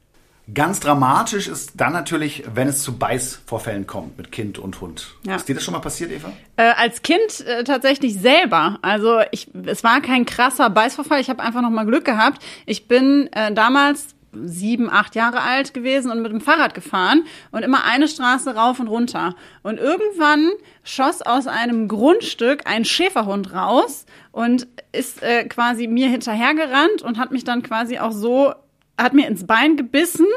[0.54, 5.16] Ganz dramatisch ist dann natürlich, wenn es zu Beißvorfällen kommt mit Kind und Hund.
[5.26, 5.36] Ja.
[5.36, 6.32] Ist dir das schon mal passiert, Eva?
[6.58, 8.80] Äh, als Kind äh, tatsächlich selber.
[8.82, 11.22] Also ich, es war kein krasser Beißvorfall.
[11.22, 12.42] Ich habe einfach noch mal Glück gehabt.
[12.66, 17.64] Ich bin äh, damals sieben, acht Jahre alt gewesen und mit dem Fahrrad gefahren und
[17.64, 19.36] immer eine Straße rauf und runter.
[19.64, 20.50] Und irgendwann
[20.84, 27.32] schoss aus einem Grundstück ein Schäferhund raus und ist äh, quasi mir hinterhergerannt und hat
[27.32, 28.54] mich dann quasi auch so,
[28.98, 30.28] hat mir ins Bein gebissen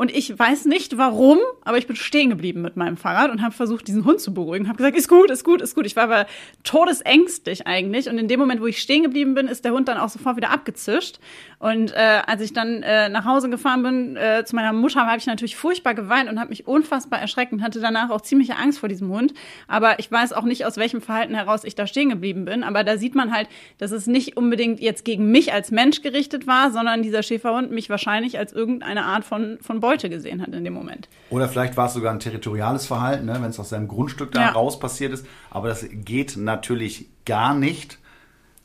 [0.00, 3.54] und ich weiß nicht warum, aber ich bin stehen geblieben mit meinem Fahrrad und habe
[3.54, 4.66] versucht, diesen Hund zu beruhigen.
[4.66, 5.84] Habe gesagt, ist gut, ist gut, ist gut.
[5.84, 6.24] Ich war aber
[6.64, 8.08] todesängstlich eigentlich.
[8.08, 10.36] Und in dem Moment, wo ich stehen geblieben bin, ist der Hund dann auch sofort
[10.38, 11.20] wieder abgezischt.
[11.58, 15.18] Und äh, als ich dann äh, nach Hause gefahren bin äh, zu meiner Mutter, habe
[15.18, 18.78] ich natürlich furchtbar geweint und habe mich unfassbar erschreckt und hatte danach auch ziemliche Angst
[18.78, 19.34] vor diesem Hund.
[19.68, 22.64] Aber ich weiß auch nicht, aus welchem Verhalten heraus ich da stehen geblieben bin.
[22.64, 26.46] Aber da sieht man halt, dass es nicht unbedingt jetzt gegen mich als Mensch gerichtet
[26.46, 30.64] war, sondern dieser Schäferhund mich wahrscheinlich als irgendeine Art von, von Beute gesehen hat in
[30.64, 31.08] dem Moment.
[31.30, 34.40] Oder vielleicht war es sogar ein territoriales Verhalten, ne, wenn es aus seinem Grundstück da
[34.40, 34.50] Ja.
[34.52, 35.26] raus passiert ist.
[35.50, 37.98] Aber das geht natürlich gar nicht.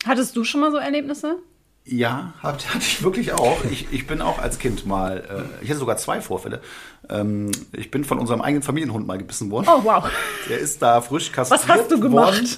[0.05, 1.37] Hattest du schon mal so Erlebnisse?
[1.87, 3.63] Ja, hat, hatte ich wirklich auch.
[3.65, 5.17] Ich, ich bin auch als Kind mal,
[5.61, 6.61] äh, ich hatte sogar zwei Vorfälle.
[7.09, 9.67] Ähm, ich bin von unserem eigenen Familienhund mal gebissen worden.
[9.69, 10.09] Oh, wow.
[10.49, 12.57] Der ist da frisch kastriert Was hast du gemacht?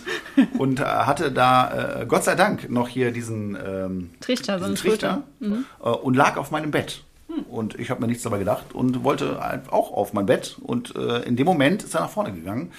[0.57, 4.73] und äh, hatte da äh, Gott sei Dank noch hier diesen ähm, Trichter, so diesen
[4.73, 5.23] ein Trichter.
[5.41, 7.03] Trichter äh, und lag auf meinem Bett.
[7.49, 10.57] Und ich habe mir nichts dabei gedacht und wollte halt auch auf mein Bett.
[10.61, 12.71] Und äh, in dem Moment ist er nach vorne gegangen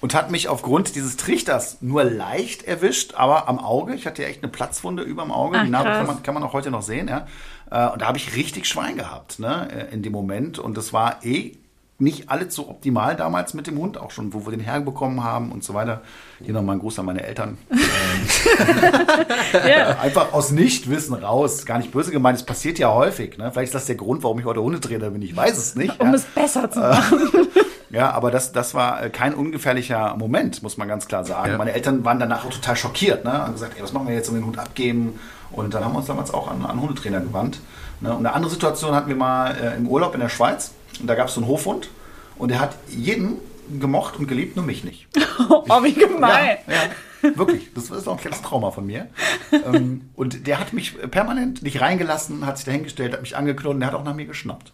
[0.00, 3.94] und hat mich aufgrund dieses Trichters nur leicht erwischt, aber am Auge.
[3.94, 5.58] Ich hatte ja echt eine Platzwunde über dem Auge.
[5.58, 7.08] Ach, Die Narbe kann man, kann man auch heute noch sehen.
[7.08, 7.26] Ja.
[7.70, 10.58] Äh, Und da habe ich richtig Schwein gehabt ne, äh, in dem Moment.
[10.58, 11.56] Und das war eh
[12.02, 15.52] nicht alles so optimal damals mit dem Hund, auch schon, wo wir den herbekommen haben
[15.52, 16.02] und so weiter.
[16.42, 17.58] Hier nochmal ein Gruß an meine Eltern.
[19.52, 19.98] Ja.
[20.00, 21.66] Einfach aus Nichtwissen raus.
[21.66, 23.36] Gar nicht böse gemeint, es passiert ja häufig.
[23.38, 23.50] Ne?
[23.52, 25.22] Vielleicht ist das der Grund, warum ich heute Hundetrainer bin.
[25.22, 26.00] Ich weiß es nicht.
[26.00, 26.14] Um ja.
[26.14, 27.18] es besser zu machen.
[27.90, 31.52] Ja, aber das, das war äh, kein ungefährlicher Moment, muss man ganz klar sagen.
[31.52, 31.58] Ja.
[31.58, 33.26] Meine Eltern waren danach auch total schockiert.
[33.26, 33.32] Ne?
[33.32, 35.20] Haben gesagt, ey, was machen wir jetzt, um den Hund abgeben?
[35.50, 37.60] Und dann haben wir uns damals auch an, an Hundetrainer gewandt.
[38.00, 38.10] Ne?
[38.10, 40.72] Und eine andere Situation hatten wir mal äh, im Urlaub in der Schweiz.
[41.02, 41.90] Und da gab es so einen Hofhund.
[42.36, 43.36] Und der hat jeden
[43.78, 45.06] gemocht und geliebt, nur mich nicht.
[45.48, 46.58] Oh, wie gemein.
[46.66, 46.74] Ja,
[47.22, 47.72] ja, wirklich.
[47.74, 49.08] Das ist auch ein kleines Trauma von mir.
[49.52, 53.80] ähm, und der hat mich permanent nicht reingelassen, hat sich dahingestellt, hat mich angeknurrt und
[53.80, 54.72] der hat auch nach mir geschnappt.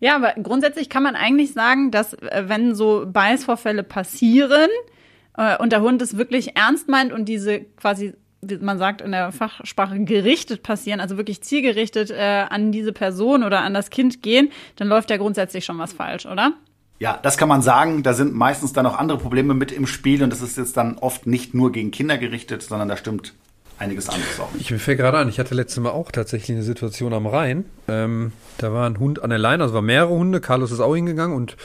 [0.00, 4.68] Ja, aber grundsätzlich kann man eigentlich sagen, dass äh, wenn so Beißvorfälle passieren
[5.36, 8.14] äh, und der Hund es wirklich ernst meint und diese quasi,
[8.60, 13.60] man sagt in der Fachsprache, gerichtet passieren, also wirklich zielgerichtet äh, an diese Person oder
[13.60, 16.52] an das Kind gehen, dann läuft ja grundsätzlich schon was falsch, oder?
[17.00, 18.02] Ja, das kann man sagen.
[18.02, 20.98] Da sind meistens dann auch andere Probleme mit im Spiel und das ist jetzt dann
[20.98, 23.34] oft nicht nur gegen Kinder gerichtet, sondern da stimmt
[23.78, 24.48] einiges anderes auch.
[24.58, 27.64] Ich fällt gerade an, ich hatte letztes Mal auch tatsächlich eine Situation am Rhein.
[27.86, 30.40] Ähm, da war ein Hund an der Leine, also waren mehrere Hunde.
[30.40, 31.56] Carlos ist auch hingegangen und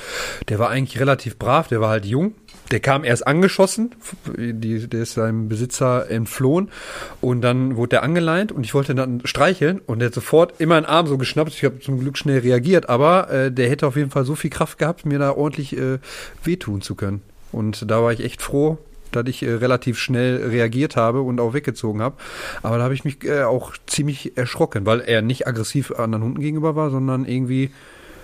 [0.49, 2.35] der war eigentlich relativ brav, der war halt jung.
[2.71, 3.93] Der kam erst angeschossen,
[4.37, 6.69] die, der ist seinem Besitzer entflohen
[7.21, 10.59] und dann wurde der angeleint und ich wollte ihn dann streicheln und der hat sofort
[10.59, 11.53] immer einen Arm so geschnappt.
[11.53, 14.49] Ich habe zum Glück schnell reagiert, aber äh, der hätte auf jeden Fall so viel
[14.49, 15.99] Kraft gehabt, mir da ordentlich äh,
[16.43, 17.21] wehtun zu können.
[17.51, 18.79] Und da war ich echt froh,
[19.11, 22.15] dass ich äh, relativ schnell reagiert habe und auch weggezogen habe.
[22.61, 26.39] Aber da habe ich mich äh, auch ziemlich erschrocken, weil er nicht aggressiv anderen Hunden
[26.39, 27.71] gegenüber war, sondern irgendwie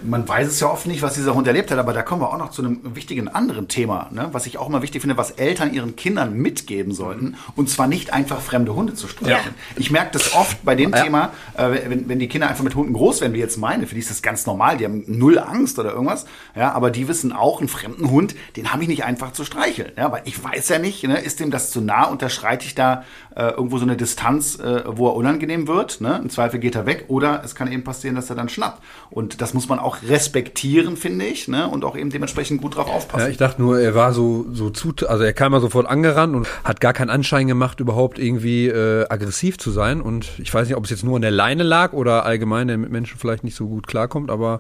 [0.04, 2.30] Man weiß es ja oft nicht, was dieser Hund erlebt hat, aber da kommen wir
[2.30, 4.30] auch noch zu einem wichtigen anderen Thema, ne?
[4.32, 7.36] was ich auch immer wichtig finde, was Eltern ihren Kindern mitgeben sollten.
[7.56, 9.56] Und zwar nicht einfach fremde Hunde zu streicheln.
[9.76, 11.04] Ich merke das oft bei dem Ja.
[11.04, 13.96] Thema, äh, wenn, wenn die Kinder einfach mit Hunden groß werden, wie jetzt meine, für
[13.96, 16.26] die ist das ganz normal, die haben null Angst oder irgendwas.
[16.56, 19.92] Ja, aber die wissen auch, einen fremden Hund, den habe ich nicht einfach zu streicheln.
[19.98, 23.04] Ja, weil ich weiß ja nicht, ne, ist dem das zu nah, unterschreite ich da
[23.40, 26.02] äh, irgendwo so eine Distanz, äh, wo er unangenehm wird.
[26.02, 26.20] Ne?
[26.22, 28.84] Im Zweifel geht er weg oder es kann eben passieren, dass er dann schnappt.
[29.10, 31.68] Und das muss man auch respektieren, finde ich, ne?
[31.70, 33.26] und auch eben dementsprechend gut drauf aufpassen.
[33.26, 36.36] Ja, ich dachte nur, er war so so zu, also er kam ja sofort angerannt
[36.36, 40.02] und hat gar keinen Anschein gemacht, überhaupt irgendwie äh, aggressiv zu sein.
[40.02, 42.78] Und ich weiß nicht, ob es jetzt nur an der Leine lag oder allgemein, der
[42.78, 44.60] mit Menschen vielleicht nicht so gut klarkommt, aber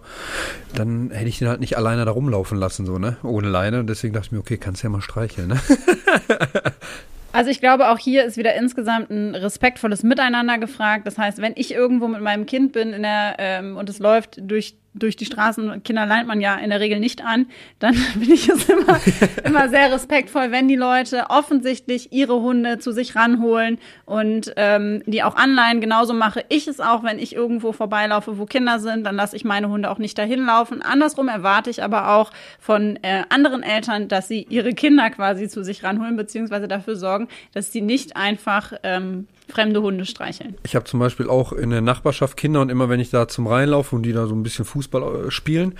[0.74, 3.18] dann hätte ich den halt nicht alleine da rumlaufen lassen, so, ne?
[3.24, 3.82] Ohne Leine.
[3.82, 5.60] Und deswegen dachte ich mir, okay, kannst ja mal streicheln, ne?
[7.32, 11.06] Also ich glaube, auch hier ist wieder insgesamt ein respektvolles Miteinander gefragt.
[11.06, 14.39] Das heißt, wenn ich irgendwo mit meinem Kind bin in der, ähm, und es läuft
[14.42, 17.48] durch durch die Straßen, Kinder leint man ja in der Regel nicht an,
[17.80, 19.00] dann bin ich es immer,
[19.44, 25.24] immer sehr respektvoll, wenn die Leute offensichtlich ihre Hunde zu sich ranholen und ähm, die
[25.24, 25.82] auch anleihen.
[25.82, 29.46] Genauso mache ich es auch, wenn ich irgendwo vorbeilaufe, wo Kinder sind, dann lasse ich
[29.46, 30.82] meine Hunde auch nicht dahin laufen.
[30.82, 35.64] Andersrum erwarte ich aber auch von äh, anderen Eltern, dass sie ihre Kinder quasi zu
[35.64, 40.56] sich ranholen, beziehungsweise dafür sorgen, dass sie nicht einfach ähm, fremde Hunde streicheln.
[40.63, 43.47] Ich habe zum Beispiel auch in der Nachbarschaft Kinder und immer wenn ich da zum
[43.47, 45.75] Rheinlaufe und die da so ein bisschen Fußball äh, spielen,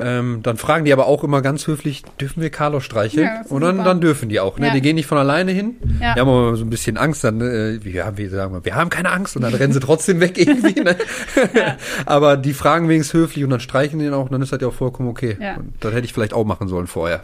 [0.00, 3.26] ähm, dann fragen die aber auch immer ganz höflich, dürfen wir Carlos streicheln?
[3.26, 4.58] Ja, und dann, dann dürfen die auch.
[4.58, 4.68] Ne?
[4.68, 4.72] Ja.
[4.72, 5.76] Die gehen nicht von alleine hin.
[6.00, 6.14] Ja.
[6.14, 7.24] Die haben aber so ein bisschen Angst.
[7.24, 9.80] Dann, äh, wir, haben, wir sagen wir, wir haben keine Angst und dann rennen sie
[9.80, 10.80] trotzdem weg irgendwie.
[10.80, 10.96] Ne?
[12.06, 14.60] aber die fragen wenigstens höflich und dann streichen die ihn auch und dann ist das
[14.60, 15.36] ja auch vollkommen okay.
[15.40, 15.56] Ja.
[15.56, 17.22] Und das hätte ich vielleicht auch machen sollen vorher.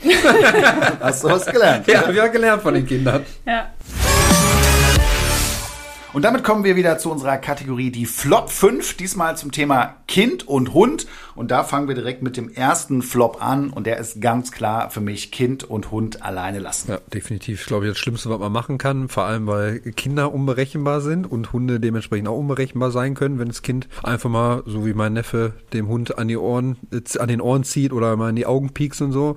[1.00, 1.86] Hast du was gelernt?
[1.86, 3.24] ja, wir haben gelernt von den Kindern.
[3.46, 3.68] Ja.
[6.14, 10.48] Und damit kommen wir wieder zu unserer Kategorie die Flop 5, diesmal zum Thema Kind
[10.48, 11.06] und Hund.
[11.34, 14.88] Und da fangen wir direkt mit dem ersten Flop an und der ist ganz klar
[14.88, 16.92] für mich Kind und Hund alleine lassen.
[16.92, 17.60] Ja, definitiv.
[17.60, 21.52] Ich glaube, das Schlimmste, was man machen kann, vor allem weil Kinder unberechenbar sind und
[21.52, 25.52] Hunde dementsprechend auch unberechenbar sein können, wenn das Kind einfach mal, so wie mein Neffe,
[25.74, 28.72] dem Hund an die Ohren, äh, an den Ohren zieht oder mal in die Augen
[28.72, 29.36] piekst und so.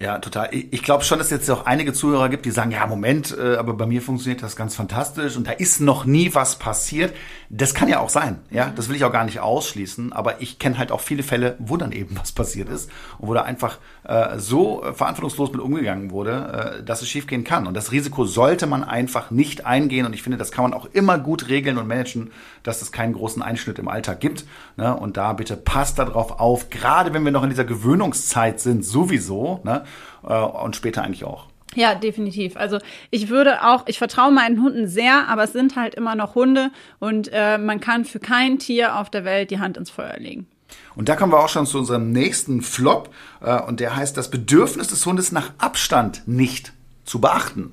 [0.00, 0.48] Ja, total.
[0.52, 3.56] Ich, glaube schon, dass es jetzt auch einige Zuhörer gibt, die sagen, ja, Moment, äh,
[3.56, 7.14] aber bei mir funktioniert das ganz fantastisch und da ist noch nie was passiert.
[7.50, 10.58] Das kann ja auch sein, ja, das will ich auch gar nicht ausschließen, aber ich
[10.58, 13.76] kenne halt auch viele Fälle, wo dann eben was passiert ist und wo da einfach
[14.04, 17.66] äh, so äh, verantwortungslos mit umgegangen wurde, äh, dass es schiefgehen kann.
[17.66, 20.86] Und das Risiko sollte man einfach nicht eingehen und ich finde, das kann man auch
[20.94, 22.30] immer gut regeln und managen,
[22.62, 24.46] dass es keinen großen Einschnitt im Alltag gibt.
[24.78, 24.96] Ne?
[24.96, 29.60] Und da bitte passt darauf auf, gerade wenn wir noch in dieser Gewöhnungszeit sind, sowieso,
[29.62, 29.84] ne?
[30.26, 31.46] Äh, und später eigentlich auch.
[31.74, 32.56] Ja, definitiv.
[32.56, 32.78] Also
[33.10, 36.70] ich würde auch, ich vertraue meinen Hunden sehr, aber es sind halt immer noch Hunde
[36.98, 40.48] und äh, man kann für kein Tier auf der Welt die Hand ins Feuer legen.
[40.94, 43.12] Und da kommen wir auch schon zu unserem nächsten Flop.
[43.40, 46.72] Äh, und der heißt, das Bedürfnis des Hundes nach Abstand nicht
[47.04, 47.72] zu beachten.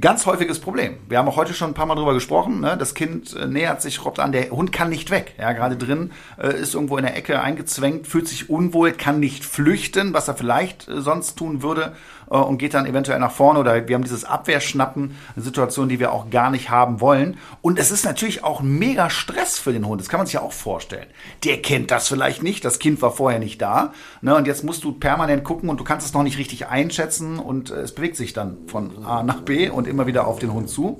[0.00, 0.96] Ganz häufiges Problem.
[1.08, 2.60] Wir haben auch heute schon ein paar Mal drüber gesprochen.
[2.60, 2.76] Ne?
[2.76, 4.32] Das Kind äh, nähert sich, robbt an.
[4.32, 5.34] Der Hund kann nicht weg.
[5.38, 9.44] Ja, gerade drin äh, ist irgendwo in der Ecke eingezwängt, fühlt sich unwohl, kann nicht
[9.44, 11.94] flüchten, was er vielleicht äh, sonst tun würde
[12.30, 13.58] äh, und geht dann eventuell nach vorne.
[13.58, 17.38] Oder wir haben dieses Abwehrschnappen, eine Situation, die wir auch gar nicht haben wollen.
[17.62, 20.00] Und es ist natürlich auch mega Stress für den Hund.
[20.00, 21.06] Das kann man sich ja auch vorstellen.
[21.44, 22.64] Der kennt das vielleicht nicht.
[22.64, 23.92] Das Kind war vorher nicht da.
[24.20, 24.34] Ne?
[24.34, 27.70] Und jetzt musst du permanent gucken und du kannst es noch nicht richtig einschätzen und
[27.70, 30.68] äh, es bewegt sich dann von A nach B und immer wieder auf den Hund
[30.68, 30.98] zu.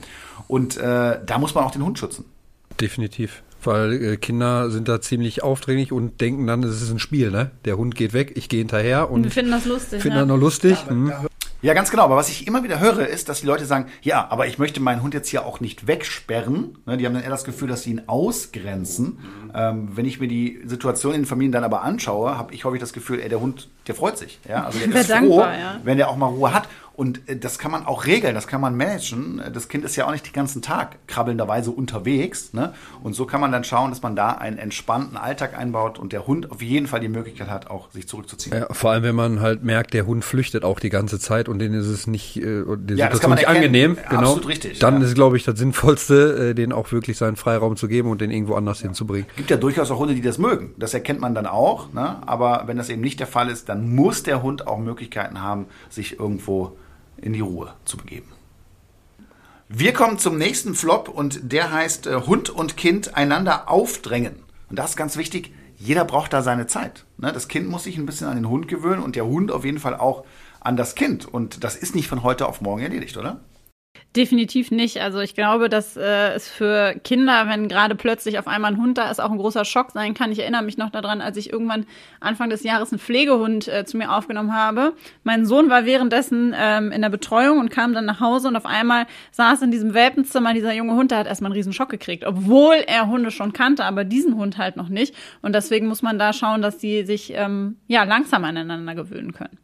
[0.48, 2.24] Und äh, da muss man auch den Hund schützen.
[2.80, 3.42] Definitiv.
[3.66, 7.50] Weil äh, Kinder sind da ziemlich aufdringlich und denken dann, es ist ein Spiel, ne?
[7.64, 10.02] Der Hund geht weg, ich gehe hinterher und Wir finden das lustig.
[10.02, 10.22] finden ja.
[10.22, 10.78] das noch lustig.
[10.88, 11.12] Hm.
[11.64, 12.02] Ja, ganz genau.
[12.02, 14.80] Aber was ich immer wieder höre, ist, dass die Leute sagen, ja, aber ich möchte
[14.80, 16.76] meinen Hund jetzt hier auch nicht wegsperren.
[16.84, 19.18] Ne, die haben dann eher das Gefühl, dass sie ihn ausgrenzen.
[19.54, 22.80] Ähm, wenn ich mir die Situation in den Familien dann aber anschaue, habe ich häufig
[22.80, 24.40] das Gefühl, ey, der Hund, der freut sich.
[24.46, 24.66] Ja?
[24.66, 25.80] Also der ist froh, dankbar, ja.
[25.84, 26.68] wenn der auch mal Ruhe hat.
[26.96, 29.42] Und äh, das kann man auch regeln, das kann man managen.
[29.52, 32.52] Das Kind ist ja auch nicht den ganzen Tag krabbelnderweise unterwegs.
[32.52, 32.72] Ne?
[33.02, 36.26] Und so kann man dann schauen, dass man da einen entspannten Alltag einbaut und der
[36.26, 38.56] Hund auf jeden Fall die Möglichkeit hat, auch sich zurückzuziehen.
[38.56, 41.58] Ja, vor allem, wenn man halt merkt, der Hund flüchtet auch die ganze Zeit und
[41.58, 43.96] denen ist es nicht, äh, die Ja, das Situation nicht angenehm.
[43.96, 44.22] Ja, Genau.
[44.22, 45.06] absolut richtig, Dann ja.
[45.06, 48.30] ist, glaube ich, das Sinnvollste, äh, denen auch wirklich seinen Freiraum zu geben und den
[48.30, 49.26] irgendwo anders hinzubringen.
[49.36, 50.74] gibt ja durchaus auch Hunde, die das mögen.
[50.78, 51.92] Das erkennt man dann auch.
[51.92, 52.16] Ne?
[52.26, 55.66] Aber wenn das eben nicht der Fall ist, dann muss der Hund auch Möglichkeiten haben,
[55.88, 56.76] sich irgendwo
[57.24, 58.28] in die Ruhe zu begeben.
[59.68, 64.36] Wir kommen zum nächsten Flop und der heißt äh, Hund und Kind einander aufdrängen.
[64.68, 65.52] Und das ist ganz wichtig.
[65.78, 67.04] Jeder braucht da seine Zeit.
[67.16, 67.32] Ne?
[67.32, 69.80] Das Kind muss sich ein bisschen an den Hund gewöhnen und der Hund auf jeden
[69.80, 70.24] Fall auch
[70.60, 71.26] an das Kind.
[71.26, 73.40] Und das ist nicht von heute auf morgen erledigt, oder?
[74.16, 75.00] Definitiv nicht.
[75.00, 78.96] Also ich glaube, dass äh, es für Kinder, wenn gerade plötzlich auf einmal ein Hund
[78.96, 80.30] da ist, auch ein großer Schock sein kann.
[80.30, 81.84] Ich erinnere mich noch daran, als ich irgendwann
[82.20, 84.92] Anfang des Jahres einen Pflegehund äh, zu mir aufgenommen habe.
[85.24, 88.66] Mein Sohn war währenddessen ähm, in der Betreuung und kam dann nach Hause und auf
[88.66, 92.24] einmal saß in diesem Welpenzimmer dieser junge Hund, der hat erstmal einen riesen Schock gekriegt,
[92.24, 95.12] obwohl er Hunde schon kannte, aber diesen Hund halt noch nicht.
[95.42, 99.58] Und deswegen muss man da schauen, dass die sich ähm, ja langsam aneinander gewöhnen können.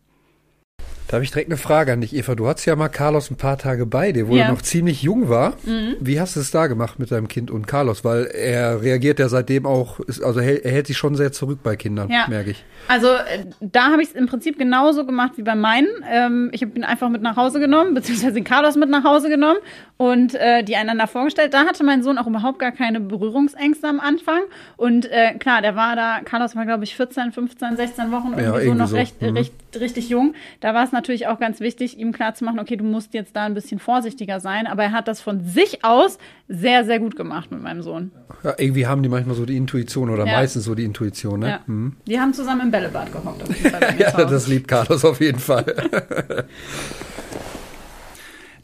[1.10, 2.36] Da habe ich direkt eine Frage an dich, Eva.
[2.36, 4.44] Du hattest ja mal Carlos ein paar Tage bei dir, wo Ja.
[4.44, 5.54] er noch ziemlich jung war.
[5.64, 5.96] Mhm.
[5.98, 8.04] Wie hast du es da gemacht mit deinem Kind und Carlos?
[8.04, 12.10] Weil er reagiert ja seitdem auch, also er, hält sich schon sehr zurück bei Kindern,
[12.10, 12.26] Ja.
[12.28, 12.64] merke ich.
[12.86, 15.88] Also äh, da habe ich es im Prinzip genauso gemacht wie bei meinen.
[16.08, 19.28] Ähm, ich habe ihn einfach mit nach Hause genommen, beziehungsweise den Carlos mit nach Hause
[19.30, 19.58] genommen
[19.96, 21.52] und äh, die einander vorgestellt.
[21.54, 24.42] Da hatte mein Sohn auch überhaupt gar keine Berührungsängste am Anfang.
[24.76, 28.44] Und äh, klar, der war da, Carlos war glaube ich 14, 15, 16 Wochen, irgendwie
[28.46, 28.94] so irgendwie noch so.
[28.96, 29.36] recht, Mhm.
[29.36, 30.34] recht, richtig jung.
[30.60, 33.54] Da war es natürlich auch ganz wichtig, ihm klarzumachen, okay, du musst jetzt da ein
[33.54, 34.66] bisschen vorsichtiger sein.
[34.66, 36.18] Aber er hat das von sich aus
[36.48, 38.10] sehr, sehr gut gemacht mit meinem Sohn.
[38.42, 40.32] Ja, irgendwie haben die manchmal so die Intuition oder Ja.
[40.32, 41.48] meistens so die Intuition, ne?
[41.48, 41.60] Ja.
[41.66, 41.96] Hm.
[42.06, 43.42] Die haben zusammen im Bällebad gehockt.
[43.42, 45.64] Auf jeden Fall bei mir Ja, das liebt Carlos auf jeden Fall.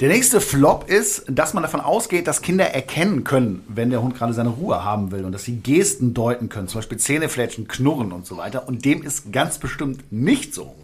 [0.01, 4.15] Der nächste Flop ist, dass man davon ausgeht, dass Kinder erkennen können, wenn der Hund
[4.15, 8.13] gerade seine Ruhe haben will und dass sie Gesten deuten können, zum Beispiel Zähnefletschen, Knurren
[8.13, 8.69] und so weiter.
[8.69, 10.75] Und dem ist ganz bestimmt nicht so.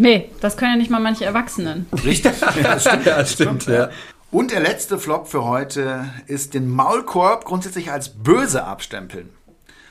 [0.00, 1.86] Nee, das können ja nicht mal manche Erwachsenen.
[2.04, 2.32] Richtig?
[2.62, 3.90] das stimmt, ja, das stimmt ja.
[4.30, 9.28] Und der letzte Flop für heute ist den Maulkorb grundsätzlich als böse abstempeln.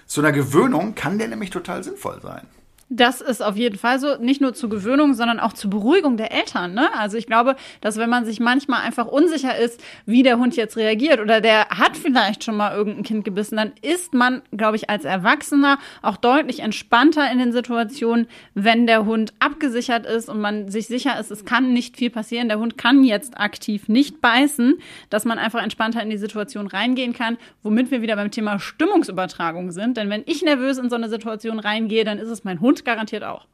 [0.07, 2.47] Zu einer Gewöhnung kann der nämlich total sinnvoll sein.
[2.91, 6.31] Das ist auf jeden Fall so, nicht nur zur Gewöhnung, sondern auch zur Beruhigung der
[6.31, 6.73] Eltern.
[6.73, 6.89] Ne?
[6.97, 10.75] Also ich glaube, dass wenn man sich manchmal einfach unsicher ist, wie der Hund jetzt
[10.75, 14.89] reagiert oder der hat vielleicht schon mal irgendein Kind gebissen, dann ist man, glaube ich,
[14.89, 20.69] als Erwachsener auch deutlich entspannter in den Situationen, wenn der Hund abgesichert ist und man
[20.69, 22.47] sich sicher ist, es kann nicht viel passieren.
[22.47, 24.79] Der Hund kann jetzt aktiv nicht beißen,
[25.11, 29.69] dass man einfach entspannter in die Situation reingehen kann, womit wir wieder beim Thema Stimmungsübertragung
[29.69, 29.95] sind.
[29.97, 33.23] Denn wenn ich nervös in so eine Situation reingehe, dann ist es mein Hund garantiert
[33.23, 33.45] auch.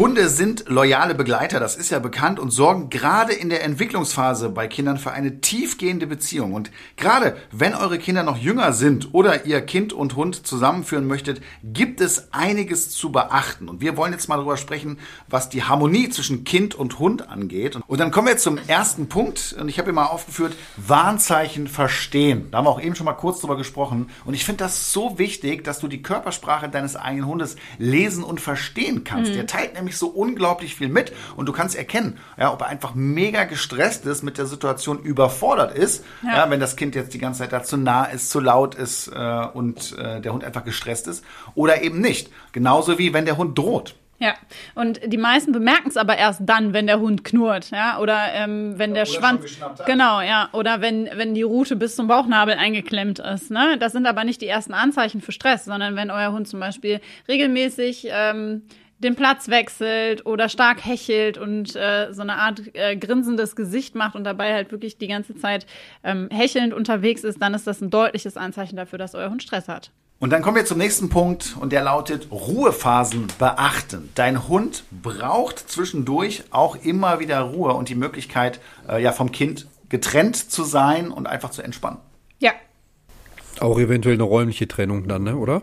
[0.00, 4.66] Hunde sind loyale Begleiter, das ist ja bekannt, und sorgen gerade in der Entwicklungsphase bei
[4.66, 6.54] Kindern für eine tiefgehende Beziehung.
[6.54, 11.42] Und gerade wenn eure Kinder noch jünger sind oder ihr Kind und Hund zusammenführen möchtet,
[11.62, 13.68] gibt es einiges zu beachten.
[13.68, 14.98] Und wir wollen jetzt mal darüber sprechen,
[15.28, 17.78] was die Harmonie zwischen Kind und Hund angeht.
[17.86, 19.54] Und dann kommen wir zum ersten Punkt.
[19.60, 22.48] Und ich habe hier mal aufgeführt, Warnzeichen verstehen.
[22.50, 24.08] Da haben wir auch eben schon mal kurz drüber gesprochen.
[24.24, 28.40] Und ich finde das so wichtig, dass du die Körpersprache deines eigenen Hundes lesen und
[28.40, 29.32] verstehen kannst.
[29.32, 29.34] Mhm.
[29.34, 32.94] Der teilt nämlich so unglaublich viel mit und du kannst erkennen, ja, ob er einfach
[32.94, 36.38] mega gestresst ist, mit der Situation überfordert ist, ja.
[36.38, 39.08] ja wenn das Kind jetzt die ganze Zeit da zu nah ist, zu laut ist
[39.08, 41.24] äh, und äh, der Hund einfach gestresst ist
[41.54, 42.30] oder eben nicht.
[42.52, 43.94] Genauso wie wenn der Hund droht.
[44.20, 44.34] Ja,
[44.74, 48.74] und die meisten bemerken es aber erst dann, wenn der Hund knurrt, ja, oder ähm,
[48.76, 53.50] wenn der Schwanz, genau, ja, oder wenn wenn die Rute bis zum Bauchnabel eingeklemmt ist,
[53.50, 53.78] ne.
[53.80, 57.00] Das sind aber nicht die ersten Anzeichen für Stress, sondern wenn euer Hund zum Beispiel
[57.28, 58.64] regelmäßig ähm,
[59.00, 64.14] den Platz wechselt oder stark hechelt und äh, so eine Art äh, grinsendes Gesicht macht
[64.14, 65.66] und dabei halt wirklich die ganze Zeit
[66.04, 69.68] ähm, hechelnd unterwegs ist, dann ist das ein deutliches Anzeichen dafür, dass euer Hund Stress
[69.68, 69.90] hat.
[70.18, 74.10] Und dann kommen wir zum nächsten Punkt und der lautet Ruhephasen beachten.
[74.14, 79.66] Dein Hund braucht zwischendurch auch immer wieder Ruhe und die Möglichkeit, äh, ja, vom Kind
[79.88, 82.00] getrennt zu sein und einfach zu entspannen.
[82.38, 82.52] Ja.
[83.60, 85.62] Auch eventuell eine räumliche Trennung dann, ne, oder?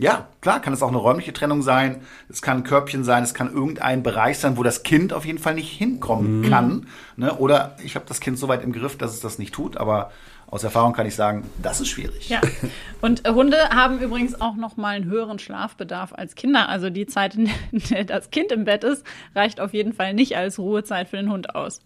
[0.00, 2.02] Ja, klar, kann es auch eine räumliche Trennung sein.
[2.28, 5.38] Es kann ein Körbchen sein, es kann irgendein Bereich sein, wo das Kind auf jeden
[5.38, 6.50] Fall nicht hinkommen mhm.
[6.50, 6.86] kann.
[7.16, 7.34] Ne?
[7.34, 10.12] Oder ich habe das Kind so weit im Griff, dass es das nicht tut, aber
[10.46, 12.28] aus Erfahrung kann ich sagen, das ist schwierig.
[12.28, 12.40] Ja.
[13.02, 16.68] Und Hunde haben übrigens auch noch mal einen höheren Schlafbedarf als Kinder.
[16.68, 20.36] Also die Zeit, in der das Kind im Bett ist, reicht auf jeden Fall nicht
[20.36, 21.80] als Ruhezeit für den Hund aus.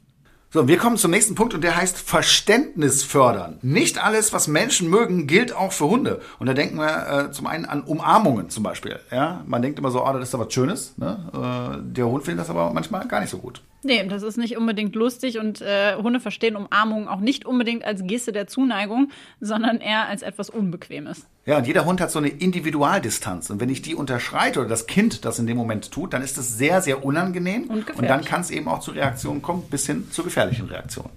[0.55, 3.59] So, wir kommen zum nächsten Punkt und der heißt Verständnis fördern.
[3.63, 6.21] Nicht alles, was Menschen mögen, gilt auch für Hunde.
[6.39, 9.01] Und da denken wir äh, zum einen an Umarmungen zum Beispiel.
[9.11, 10.93] Ja, man denkt immer so, oh, das ist doch was Schönes.
[10.99, 11.17] Ne?
[11.33, 13.63] Äh, der Hund findet das aber manchmal gar nicht so gut.
[13.85, 18.05] Nee, das ist nicht unbedingt lustig und äh, Hunde verstehen Umarmungen auch nicht unbedingt als
[18.05, 19.11] Geste der Zuneigung,
[19.41, 21.27] sondern eher als etwas Unbequemes.
[21.47, 23.51] Ja, und jeder Hund hat so eine Individualdistanz.
[23.51, 26.39] Und wenn ich die unterschreite oder das Kind das in dem Moment tut, dann ist
[26.39, 27.65] es sehr, sehr unangenehm.
[27.65, 31.11] Und, und dann kann es eben auch zu Reaktionen kommen, bis hin zu gefährlichen Reaktionen.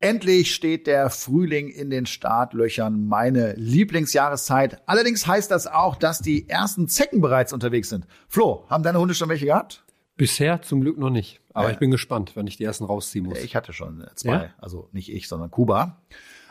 [0.00, 4.82] Endlich steht der Frühling in den Startlöchern, meine Lieblingsjahreszeit.
[4.84, 8.06] Allerdings heißt das auch, dass die ersten Zecken bereits unterwegs sind.
[8.28, 9.84] Flo, haben deine Hunde schon welche gehabt?
[10.16, 11.40] Bisher zum Glück noch nicht.
[11.52, 11.72] Aber ja.
[11.74, 13.38] ich bin gespannt, wenn ich die ersten rausziehen muss.
[13.38, 14.32] Ich hatte schon zwei.
[14.32, 14.50] Ja?
[14.58, 16.02] Also nicht ich, sondern Kuba.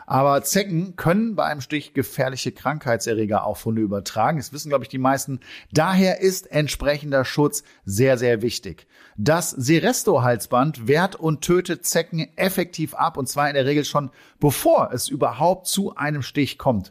[0.06, 4.38] Aber Zecken können bei einem Stich gefährliche Krankheitserreger auf Hunde übertragen.
[4.38, 5.40] Das wissen, glaube ich, die meisten.
[5.72, 8.86] Daher ist entsprechender Schutz sehr, sehr wichtig.
[9.16, 14.10] Das Seresto-Halsband wehrt und tötet Zecken effektiv ab und zwar in der Regel schon
[14.40, 16.90] bevor es überhaupt zu einem Stich kommt.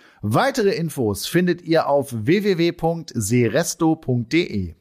[0.23, 4.75] Weitere Infos findet ihr auf www.seresto.de.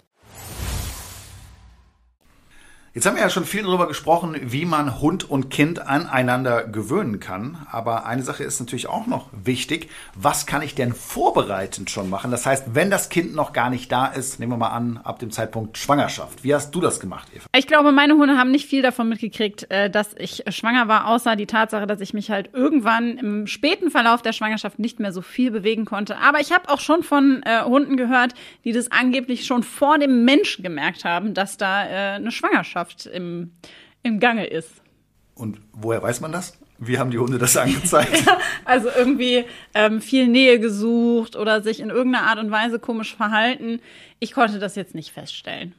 [2.92, 7.20] Jetzt haben wir ja schon viel darüber gesprochen, wie man Hund und Kind aneinander gewöhnen
[7.20, 7.64] kann.
[7.70, 9.88] Aber eine Sache ist natürlich auch noch wichtig.
[10.16, 12.32] Was kann ich denn vorbereitend schon machen?
[12.32, 15.20] Das heißt, wenn das Kind noch gar nicht da ist, nehmen wir mal an, ab
[15.20, 16.42] dem Zeitpunkt Schwangerschaft.
[16.42, 17.44] Wie hast du das gemacht, Eva?
[17.54, 21.36] Ich glaube, meine Hunde haben nicht viel davon mitgekriegt, äh, dass ich schwanger war, außer
[21.36, 25.22] die Tatsache, dass ich mich halt irgendwann im späten Verlauf der Schwangerschaft nicht mehr so
[25.22, 26.16] viel bewegen konnte.
[26.16, 28.34] Aber ich habe auch schon von äh, Hunden gehört,
[28.64, 33.06] die das angeblich schon vor dem Menschen gemerkt haben, dass da äh, eine Schwangerschaft Schwangerschaft
[33.06, 33.52] im,
[34.02, 34.70] im Gange ist.
[35.34, 36.58] Und woher weiß man das?
[36.78, 38.24] Wie haben die Hunde das angezeigt?
[38.64, 43.80] Also irgendwie ähm, viel Nähe gesucht oder sich in irgendeiner Art und Weise komisch verhalten.
[44.20, 45.74] Ich konnte das jetzt nicht feststellen.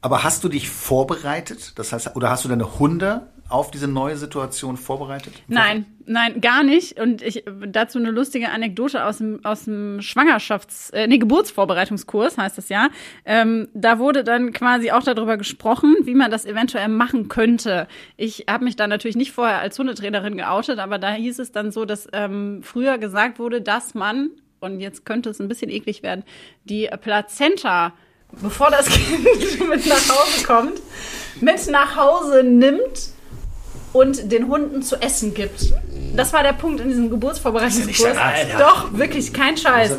[0.00, 1.78] Aber hast du dich vorbereitet?
[1.78, 5.34] Das heißt, oder hast du deine Hunde auf diese neue Situation vorbereitet?
[5.48, 6.98] Nein, nein, gar nicht.
[6.98, 12.56] Und ich dazu eine lustige Anekdote aus dem, aus dem Schwangerschafts-, äh, nee, Geburtsvorbereitungskurs heißt
[12.56, 12.88] das ja.
[13.24, 17.86] Ähm, da wurde dann quasi auch darüber gesprochen, wie man das eventuell machen könnte.
[18.16, 21.70] Ich habe mich da natürlich nicht vorher als Hundetrainerin geoutet, aber da hieß es dann
[21.70, 24.30] so, dass ähm, früher gesagt wurde, dass man,
[24.60, 26.24] und jetzt könnte es ein bisschen eklig werden,
[26.64, 27.92] die Plazenta
[28.42, 30.80] bevor das Kind mit nach Hause kommt,
[31.40, 33.13] mit nach Hause nimmt
[33.94, 35.72] und den Hunden zu essen gibt.
[36.16, 38.16] Das war der Punkt in diesem Geburtsvorbereitungskurs.
[38.16, 38.58] Alter.
[38.58, 39.96] Doch, wirklich, kein Scheiß.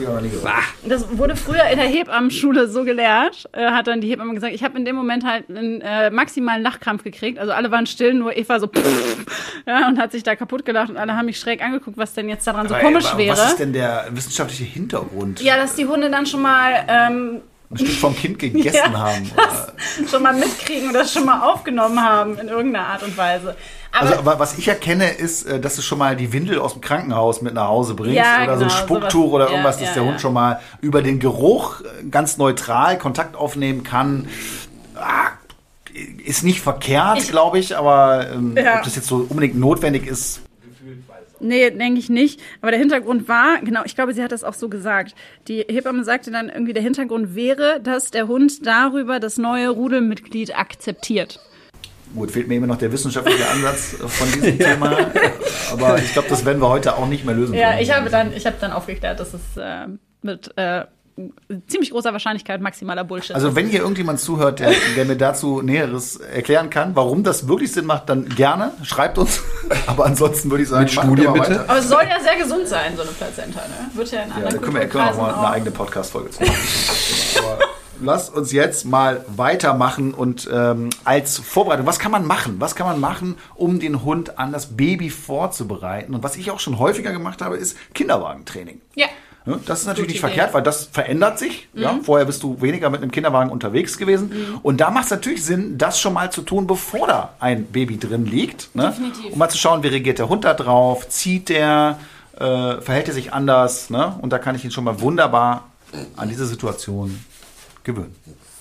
[0.85, 4.53] Das wurde früher in der Hebammenschule so gelehrt, äh, hat dann die Hebamme gesagt.
[4.53, 7.39] Ich habe in dem Moment halt einen äh, maximalen Lachkrampf gekriegt.
[7.39, 9.25] Also alle waren still, nur Eva so pff,
[9.65, 12.27] ja, und hat sich da kaputt gelacht und alle haben mich schräg angeguckt, was denn
[12.27, 13.37] jetzt daran so Aber, komisch aber wäre.
[13.37, 15.41] Was ist denn der wissenschaftliche Hintergrund?
[15.41, 17.41] Ja, dass die Hunde dann schon mal ähm,
[17.71, 19.31] Ein Stück vom Kind gegessen Ja, haben.
[19.33, 19.73] Oder?
[20.09, 23.55] schon mal mitkriegen oder schon mal aufgenommen haben in irgendeiner Art und Weise.
[23.95, 26.73] Aber Also, aber was ich erkenne, ist, äh, dass du schon mal die Windel aus
[26.73, 29.93] dem Krankenhaus mit nach Hause bringst Ja, oder so ein genau, Spucktuch oder irgendwas, dass
[29.93, 30.03] der.
[30.05, 34.27] Hund schon mal über den Geruch äh, ganz neutral Kontakt aufnehmen kann.
[34.95, 35.29] Ah,
[36.25, 40.41] ist nicht verkehrt, glaube ich, aber ähm, ob das jetzt so unbedingt notwendig ist,
[41.39, 42.41] Nee, denke ich nicht.
[42.61, 45.15] Aber der Hintergrund war, genau, ich glaube, sie hat das auch so gesagt.
[45.47, 50.57] Die Hebamme sagte dann irgendwie, der Hintergrund wäre, dass der Hund darüber das neue Rudelmitglied
[50.57, 51.39] akzeptiert.
[52.15, 54.97] Gut, fehlt mir immer noch der wissenschaftliche Ansatz von diesem Thema.
[55.71, 57.81] Aber ich glaube, das werden wir heute auch nicht mehr lösen Ja, können.
[57.81, 59.87] ich habe dann, ich habe dann aufgeklärt, dass es äh,
[60.21, 60.85] mit äh,
[61.67, 63.35] ziemlich großer Wahrscheinlichkeit maximaler Bullshit ist.
[63.35, 67.71] Also wenn hier irgendjemand zuhört, der, der mir dazu Näheres erklären kann, warum das wirklich
[67.71, 69.41] Sinn macht, dann gerne, schreibt uns.
[69.87, 71.39] Aber ansonsten würde ich sagen, Mit Studien bitte.
[71.49, 71.65] weiter.
[71.69, 73.89] Aber es soll ja sehr gesund sein, so eine Plazenta, ne?
[73.93, 76.31] Wird ja in Ja, anderen da können wir, können wir auch mal eine eigene Podcast-Folge
[76.31, 76.53] zu machen.
[78.01, 82.55] Lasst uns jetzt mal weitermachen und ähm, als Vorbereitung, was kann man machen?
[82.59, 86.13] Was kann man machen, um den Hund an das Baby vorzubereiten?
[86.13, 88.81] Und was ich auch schon häufiger gemacht habe, ist Kinderwagentraining.
[88.95, 89.07] Ja.
[89.65, 90.15] Das ist natürlich Gute nicht Idee.
[90.15, 90.19] Mhm.
[90.19, 91.69] verkehrt, weil das verändert sich.
[91.73, 91.99] Ja?
[92.01, 94.59] Vorher bist du weniger mit einem Kinderwagen unterwegs gewesen.
[94.63, 97.99] Und da macht es natürlich Sinn, das schon mal zu tun, bevor da ein Baby
[97.99, 98.75] drin liegt.
[98.75, 98.87] Ne?
[98.87, 99.33] Definitiv.
[99.33, 101.99] Um mal zu schauen, wie reagiert der Hund da drauf, zieht der,
[102.39, 103.91] äh, verhält er sich anders.
[103.91, 104.15] Ne?
[104.19, 105.65] Und da kann ich ihn schon mal wunderbar
[106.15, 107.23] an diese Situation
[107.85, 108.15] gewöhnen.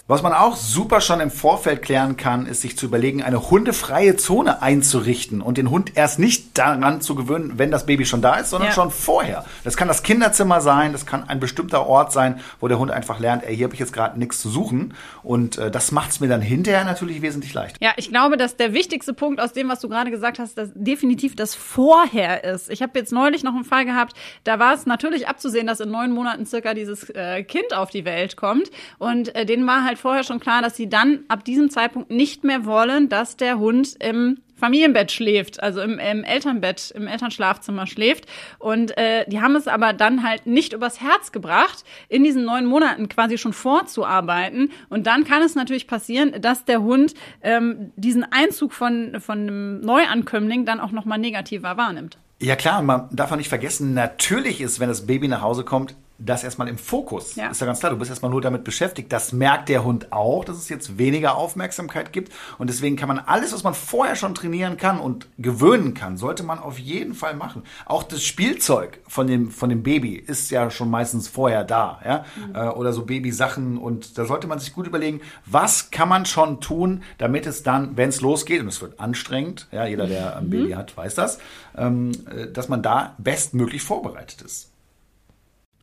[0.07, 4.17] Was man auch super schon im Vorfeld klären kann, ist sich zu überlegen, eine hundefreie
[4.17, 8.35] Zone einzurichten und den Hund erst nicht daran zu gewöhnen, wenn das Baby schon da
[8.35, 8.75] ist, sondern Ja.
[8.75, 9.47] schon vorher.
[9.65, 13.19] Das kann das Kinderzimmer sein, das kann ein bestimmter Ort sein, wo der Hund einfach
[13.19, 14.93] lernt, ey, hier habe ich jetzt gerade nichts zu suchen.
[15.23, 17.79] Und äh, das macht es mir dann hinterher natürlich wesentlich leichter.
[17.81, 20.69] Ja, ich glaube, dass der wichtigste Punkt aus dem, was du gerade gesagt hast, dass
[20.75, 22.69] definitiv das Vorher ist.
[22.69, 25.91] Ich habe jetzt neulich noch einen Fall gehabt, da war es natürlich abzusehen, dass in
[25.91, 28.71] neun Monaten circa dieses äh, Kind auf die Welt kommt.
[28.99, 32.45] Und äh, denen war halt vorher schon klar, dass sie dann ab diesem Zeitpunkt nicht
[32.45, 38.27] mehr wollen, dass der Hund im Familienbett schläft, also im, im Elternbett, im Elternschlafzimmer schläft.
[38.59, 42.65] Und äh, die haben es aber dann halt nicht übers Herz gebracht, in diesen neun
[42.65, 44.71] Monaten quasi schon vorzuarbeiten.
[44.89, 49.81] Und dann kann es natürlich passieren, dass der Hund ähm, diesen Einzug von, von einem
[49.81, 52.19] Neuankömmling dann auch nochmal negativer wahrnimmt.
[52.41, 55.95] Ja klar, man darf auch nicht vergessen, natürlich ist, wenn das Baby nach Hause kommt,
[56.19, 57.35] das erstmal im Fokus.
[57.35, 57.49] Ja.
[57.49, 59.13] Ist ja ganz klar, du bist erstmal nur damit beschäftigt.
[59.13, 62.33] Das merkt der Hund auch, dass es jetzt weniger Aufmerksamkeit gibt.
[62.59, 66.45] Und deswegen kann man alles, was man vorher schon trainieren kann und gewöhnen kann, sollte
[66.45, 67.65] man auf jeden Fall machen.
[67.85, 72.01] Auch das Spielzeug von dem, von dem Baby ist ja schon meistens vorher da.
[72.05, 72.25] Ja?
[72.55, 73.77] Äh, Oder so Babysachen.
[73.77, 77.97] Und da sollte man sich gut überlegen, was kann man schon tun, damit es dann,
[77.97, 81.39] wenn es losgeht, und es wird anstrengend, ja, jeder, der ein Baby hat, weiß das,
[81.77, 84.74] ähm, äh, dass man da bestmöglich vorbereitet ist.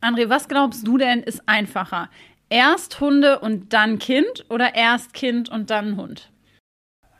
[0.02, 2.10] André, was glaubst du denn ist einfacher?
[2.48, 6.28] Erst Hunde und dann Kind oder erst Kind und dann Hund?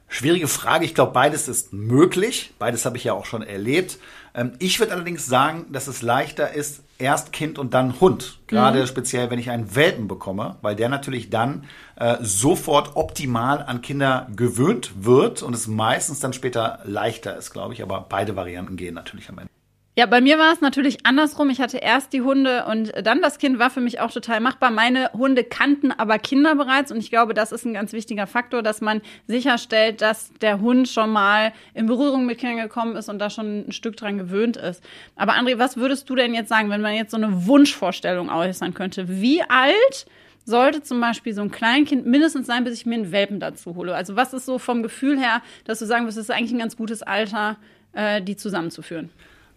[0.09, 0.85] Schwierige Frage.
[0.85, 2.53] Ich glaube, beides ist möglich.
[2.59, 3.99] Beides habe ich ja auch schon erlebt.
[4.35, 8.41] Ähm, ich würde allerdings sagen, dass es leichter ist, erst Kind und dann Hund.
[8.49, 11.65] Gerade speziell, wenn ich einen Welpen bekomme, weil der natürlich dann
[11.97, 17.75] äh, sofort optimal an Kinder gewöhnt wird und es meistens dann später leichter ist, glaube
[17.75, 17.83] ich.
[17.83, 19.53] Aber beide Varianten gehen natürlich am Ende.
[19.95, 21.51] Ja, bei mir war es natürlich andersrum.
[21.51, 24.71] Ich hatte erst die Hunde und dann das Kind war für mich auch total machbar.
[24.71, 28.63] Meine Hunde kannten aber Kinder bereits und ich glaube, das ist ein ganz wichtiger Faktor,
[28.63, 33.19] dass man sicherstellt, dass der Hund schon mal in Berührung mit Kindern gekommen ist und
[33.19, 34.83] da schon ein Stück dran gewöhnt ist.
[35.15, 38.73] Aber André, was würdest du denn jetzt sagen, wenn man jetzt so eine Wunschvorstellung äußern
[38.73, 39.21] könnte?
[39.21, 40.07] Wie alt
[40.47, 43.95] sollte zum Beispiel so ein Kleinkind mindestens sein, bis ich mir einen Welpen dazu hole?
[43.95, 46.61] Also was ist so vom Gefühl her, dass du sagen würdest, das ist eigentlich ein
[46.61, 47.59] ganz gutes Alter,
[47.93, 49.11] äh, die zusammenzuführen.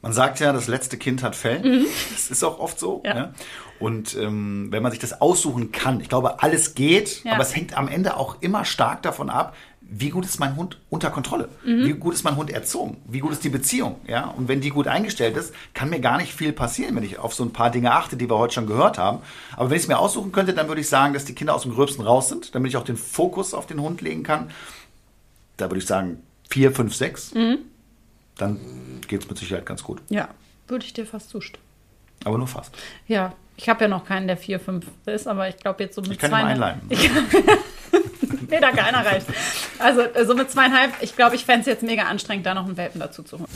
[0.06, 1.84] Man sagt ja, das letzte Kind hat Fell.
[2.14, 2.97] Das ist auch oft so.
[2.99, 3.06] Mhm.
[3.06, 3.16] Ja.
[3.18, 3.34] Ja.
[3.80, 7.34] Und ähm, wenn man sich das aussuchen kann, ich glaube, alles geht, Ja.
[7.34, 10.80] aber es hängt am Ende auch immer stark davon ab, wie gut ist mein Hund
[10.91, 11.49] unter Kontrolle?
[11.66, 11.86] Mhm.
[11.86, 12.97] Wie gut ist mein Hund erzogen?
[13.08, 13.95] Wie gut ist die Beziehung?
[14.08, 17.18] Ja, und wenn die gut eingestellt ist, kann mir gar nicht viel passieren, wenn ich
[17.18, 19.20] auf so ein paar Dinge achte, die wir heute schon gehört haben.
[19.58, 21.64] Aber wenn ich es mir aussuchen könnte, dann würde ich sagen, dass die Kinder aus
[21.64, 24.51] dem Gröbsten raus sind, damit ich auch den Fokus auf den Hund legen kann.
[25.58, 27.34] Da würde ich sagen, vier, fünf, sechs.
[27.34, 27.58] Mhm.
[28.38, 28.60] Dann
[29.08, 30.02] geht es mit Sicherheit ganz gut.
[30.10, 30.30] Ja,
[30.68, 31.64] würde ich dir fast zustimmen.
[32.24, 32.76] Aber nur fast.
[33.08, 36.02] Ja, ich habe ja noch keinen, der vier, fünf ist, aber ich glaube jetzt so
[36.02, 36.82] mit Ich kann ihn mal einleihen.
[36.90, 37.10] Ich,
[38.50, 39.28] nee, danke, einer reicht.
[39.80, 42.78] Also so mit zweieinhalb, ich glaube, ich fände es jetzt mega anstrengend, da noch einen
[42.78, 43.48] Welpen dazu zu holen.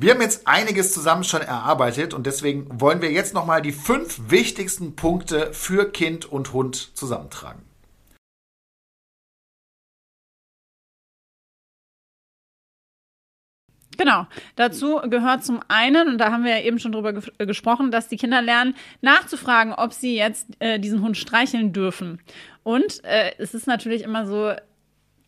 [0.00, 4.20] Wir haben jetzt einiges zusammen schon erarbeitet und deswegen wollen wir jetzt nochmal die fünf
[4.28, 7.67] wichtigsten Punkte für Kind und Hund zusammentragen.
[13.98, 14.26] Genau.
[14.54, 18.08] Dazu gehört zum einen, und da haben wir ja eben schon drüber ge gesprochen, dass
[18.08, 22.20] die Kinder lernen, nachzufragen, ob sie jetzt äh, diesen Hund streicheln dürfen.
[22.62, 24.52] Und äh, es ist natürlich immer so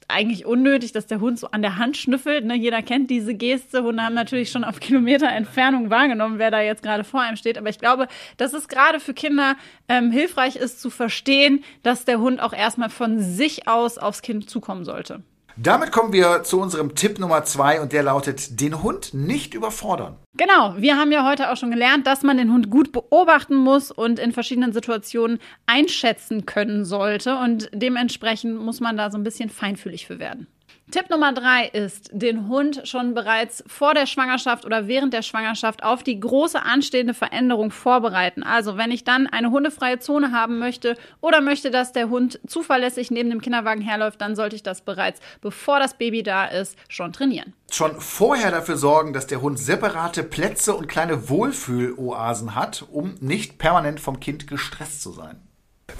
[0.06, 2.44] eigentlich unnötig, dass der Hund so an der Hand schnüffelt.
[2.44, 2.54] Ne?
[2.54, 3.82] Jeder kennt diese Geste.
[3.82, 7.58] Hunde haben natürlich schon auf Kilometer Entfernung wahrgenommen, wer da jetzt gerade vor einem steht.
[7.58, 9.56] Aber ich glaube, dass es gerade für Kinder
[9.88, 14.50] ähm, hilfreich ist zu verstehen, dass der Hund auch erstmal von sich aus aufs Kind
[14.50, 15.22] zukommen sollte.
[15.62, 20.16] Damit kommen wir zu unserem Tipp Nummer zwei und der lautet, den Hund nicht überfordern.
[20.34, 23.90] Genau, wir haben ja heute auch schon gelernt, dass man den Hund gut beobachten muss
[23.90, 27.36] und in verschiedenen Situationen einschätzen können sollte.
[27.36, 30.46] Und dementsprechend muss man da so ein bisschen feinfühlig für werden.
[30.90, 35.82] Tipp Nummer drei ist, den Hund schon bereits vor der Schwangerschaft oder während der Schwangerschaft
[35.82, 38.42] auf die große anstehende Veränderung vorbereiten.
[38.42, 43.10] Also wenn ich dann eine hundefreie Zone haben möchte oder möchte, dass der Hund zuverlässig
[43.10, 47.12] neben dem Kinderwagen herläuft, dann sollte ich das bereits, bevor das Baby da ist, schon
[47.12, 47.52] trainieren.
[47.70, 53.58] Schon vorher dafür sorgen, dass der Hund separate Plätze und kleine Wohlfühloasen hat, um nicht
[53.58, 55.40] permanent vom Kind gestresst zu sein.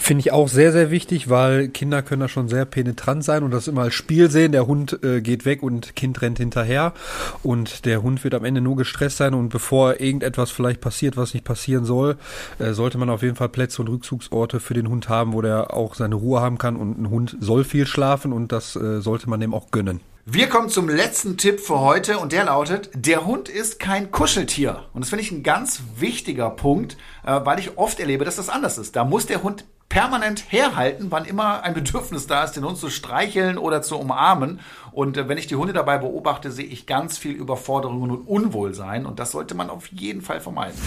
[0.03, 3.51] Finde ich auch sehr, sehr wichtig, weil Kinder können da schon sehr penetrant sein und
[3.51, 4.51] das immer als Spiel sehen.
[4.51, 6.94] Der Hund äh, geht weg und Kind rennt hinterher
[7.42, 11.34] und der Hund wird am Ende nur gestresst sein und bevor irgendetwas vielleicht passiert, was
[11.34, 12.16] nicht passieren soll,
[12.59, 15.74] äh, sollte man auf jeden Fall Plätze und Rückzugsorte für den Hund haben, wo der
[15.74, 19.28] auch seine Ruhe haben kann und ein Hund soll viel schlafen und das äh, sollte
[19.28, 20.01] man dem auch gönnen.
[20.24, 24.84] Wir kommen zum letzten Tipp für heute und der lautet, der Hund ist kein Kuscheltier.
[24.94, 26.96] Und das finde ich ein ganz wichtiger Punkt,
[27.26, 28.96] äh, weil ich oft erlebe, dass das anders ist.
[28.96, 32.88] Da muss der Hund permanent herhalten, wann immer ein Bedürfnis da ist, den Hund zu
[32.88, 34.61] streicheln oder zu umarmen.
[34.93, 39.05] Und äh, wenn ich die Hunde dabei beobachte, sehe ich ganz viel Überforderungen und Unwohlsein
[39.05, 40.80] und das sollte man auf jeden Fall vermeiden.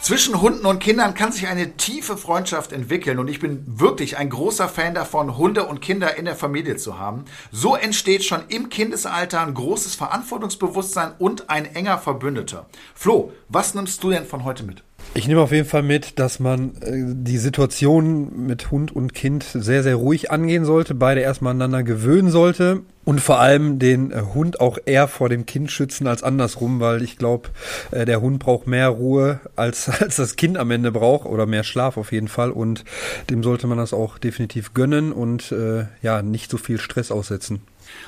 [0.00, 4.28] Zwischen Hunden und Kindern kann sich eine tiefe Freundschaft entwickeln und ich bin wirklich ein
[4.28, 7.24] großer Fan davon, Hunde und Kinder in der Familie zu haben.
[7.52, 12.66] So entsteht schon im Kindesalter ein großes Verantwortungsbewusstsein und ein enger Verbündeter.
[12.94, 14.82] Flo, was nimmst du denn von heute mit?
[15.12, 19.44] Ich nehme auf jeden Fall mit, dass man äh, die Situation mit Hund und Kind
[19.44, 24.22] sehr, sehr ruhig angehen sollte, beide erstmal aneinander gewöhnen sollte und vor allem den äh,
[24.34, 27.50] Hund auch eher vor dem Kind schützen als andersrum, weil ich glaube,
[27.90, 31.64] äh, der Hund braucht mehr Ruhe als, als das Kind am Ende braucht oder mehr
[31.64, 32.84] Schlaf auf jeden Fall und
[33.30, 37.62] dem sollte man das auch definitiv gönnen und äh, ja, nicht so viel Stress aussetzen.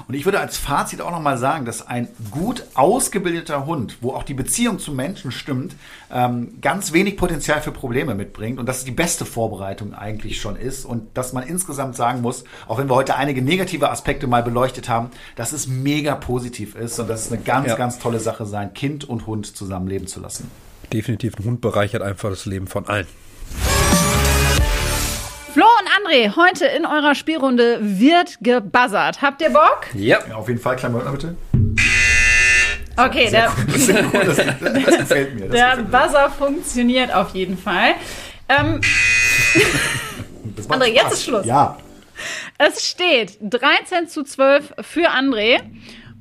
[0.09, 4.23] Und ich würde als Fazit auch nochmal sagen, dass ein gut ausgebildeter Hund, wo auch
[4.23, 5.75] die Beziehung zum Menschen stimmt,
[6.13, 10.57] ähm, ganz wenig Potenzial für Probleme mitbringt und dass es die beste Vorbereitung eigentlich schon
[10.57, 14.43] ist und dass man insgesamt sagen muss, auch wenn wir heute einige negative Aspekte mal
[14.43, 17.77] beleuchtet haben, dass es mega positiv ist und dass es eine ganz, Ja.
[17.77, 20.51] ganz tolle Sache sein, Kind und Hund zusammenleben zu lassen.
[20.93, 23.07] Definitiv ein Hund bereichert einfach das Leben von allen.
[26.07, 29.23] André, heute in eurer Spielrunde wird gebuzzert.
[29.23, 29.89] Habt ihr Bock?
[29.95, 30.19] Ja.
[30.29, 31.37] Ja, auf jeden Fall, kleinen Moment bitte.
[32.97, 33.53] Okay, der,
[34.15, 35.49] cool, das, das gefällt mir.
[35.49, 35.99] Das der gefällt mir.
[35.99, 37.95] Buzzer funktioniert auf jeden Fall.
[38.49, 38.81] Ähm,
[40.69, 41.45] André, jetzt ist Schluss.
[41.45, 41.77] Ja.
[42.59, 45.61] es steht 13 zu 12 für André.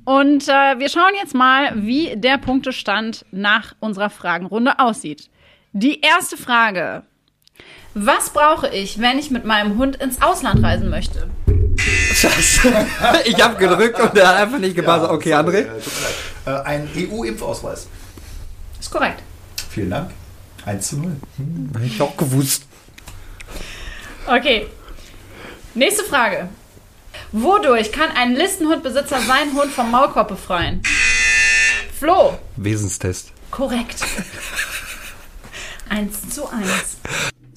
[0.04, 5.30] Und äh, wir schauen jetzt mal, wie der Punktestand nach unserer Fragenrunde aussieht.
[5.74, 7.04] Die erste Frage.
[7.98, 11.30] Was brauche ich, wenn ich mit meinem Hund ins Ausland reisen möchte?
[11.78, 12.74] Scheiße.
[13.26, 15.12] Ich habe gedrückt und der hat einfach nicht gebuzzert.
[15.12, 15.60] Okay, sorry, André?
[15.60, 16.66] äh, tut mir leid.
[16.66, 17.88] Äh, ein EU-Impfausweis.
[18.82, 19.24] Ist korrekt.
[19.70, 20.12] Vielen Dank.
[20.66, 21.16] 1 zu 0.
[21.74, 22.64] Hab ich auch gewusst.
[24.28, 24.68] Okay.
[25.74, 26.50] Nächste Frage.
[27.32, 30.82] Wodurch kann ein Listenhundbesitzer seinen Hund vom Maulkorb befreien?
[31.98, 32.38] Flo.
[32.58, 33.32] Wesenstest.
[33.52, 34.02] Korrekt.
[35.89, 36.98] eins zu eins.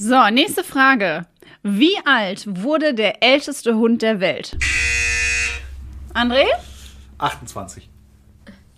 [0.01, 1.27] So, nächste Frage.
[1.65, 4.57] Wie alt wurde der älteste Hund der Welt?
[6.15, 6.45] André?
[7.19, 7.89] 28.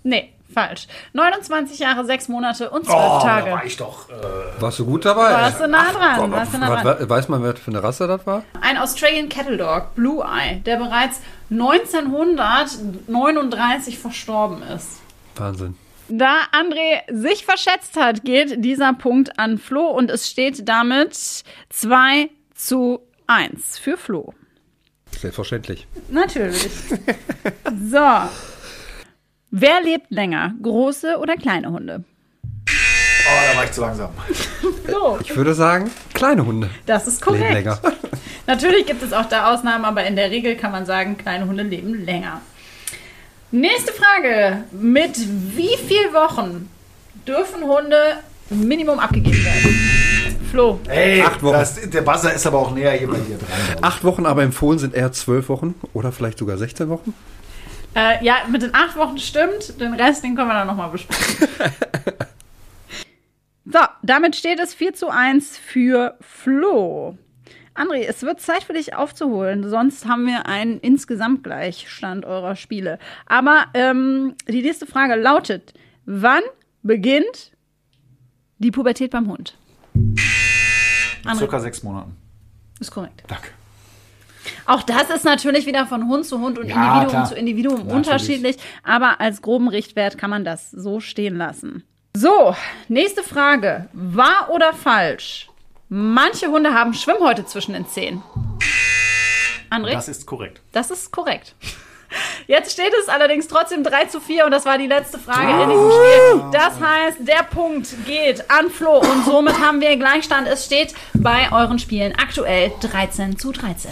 [0.03, 0.89] Nee, falsch.
[1.13, 3.51] 29 Jahre, 6 Monate und 12 Oh, da Tage.
[3.51, 4.09] war ich doch.
[4.09, 4.15] Äh,
[4.61, 5.31] Warst du gut dabei?
[5.33, 7.09] Warst du nah dran, Gott, warst du nah was- dran.
[7.11, 8.43] Weiß man, wer für eine Rasse das war?
[8.63, 15.01] Ein Australian Cattle Dog, Blue Eye, der bereits 1939 verstorben ist.
[15.37, 15.77] Wahnsinn.
[16.13, 21.15] Da André sich verschätzt hat, geht dieser Punkt an Flo und es steht damit
[21.69, 24.35] 2 zu 1 für Flo.
[25.17, 25.87] Selbstverständlich.
[26.09, 26.69] Natürlich.
[27.91, 28.07] so.
[29.53, 30.55] Wer lebt länger?
[30.61, 32.05] Große oder kleine Hunde?
[32.69, 34.11] oh, da war ich zu langsam.
[34.85, 35.19] Flo.
[35.23, 37.53] Ich würde sagen, kleine Hunde Das ist leben korrekt.
[37.55, 37.79] länger.
[38.49, 41.63] Natürlich gibt es auch da Ausnahmen, aber in der Regel kann man sagen, kleine Hunde
[41.63, 42.41] leben länger.
[43.53, 44.65] Nächste Frage.
[44.71, 45.17] Mit
[45.57, 46.71] wie viel Wochen
[47.27, 50.41] dürfen Hunde Minimum abgegeben werden?
[50.51, 50.81] Flo.
[50.89, 51.55] Ey, Acht Wochen.
[51.55, 53.83] Das, der Buzzer ist aber auch näher hier bei dir dran.
[53.83, 57.15] Acht Wochen, aber empfohlen sind eher zwölf Wochen oder vielleicht sogar 16 Wochen.
[57.95, 59.81] Äh, ja, mit den acht Wochen stimmt.
[59.81, 61.49] Den Rest, den können wir dann nochmal besprechen.
[63.65, 67.17] so, damit steht es 4 zu 1 für Flo.
[67.81, 72.99] André, es wird Zeit für dich aufzuholen, sonst haben wir einen Insgesamtgleichstand eurer Spiele.
[73.27, 75.73] Aber ähm, die nächste Frage lautet:
[76.05, 76.43] Wann
[76.83, 77.53] beginnt
[78.59, 79.57] die Pubertät beim Hund?
[81.25, 82.17] André, Circa sechs Monaten.
[82.81, 83.23] ist korrekt.
[83.29, 83.49] Danke.
[84.67, 87.25] Auch das ist natürlich wieder von Hund zu Hund und Ja, Individuum klar.
[87.27, 87.97] zu Individuum Natürlich.
[87.97, 91.85] unterschiedlich, aber als groben Richtwert kann man das so stehen lassen.
[92.17, 92.57] So,
[92.89, 93.89] nächste Frage.
[93.93, 95.50] Wahr oder falsch?
[95.93, 98.23] Manche Hunde haben Schwimmhäute zwischen den Zähnen.
[99.71, 99.91] André?
[99.91, 100.61] Das ist korrekt.
[100.71, 101.57] Das ist korrekt.
[102.47, 105.69] Jetzt steht es allerdings trotzdem 3 zu 4 und das war die letzte Frage in
[105.69, 106.51] diesem Spiel.
[106.53, 110.47] Das heißt, der Punkt geht an Flo und somit haben wir Gleichstand.
[110.47, 113.91] Es steht bei euren Spielen aktuell 13 zu 13.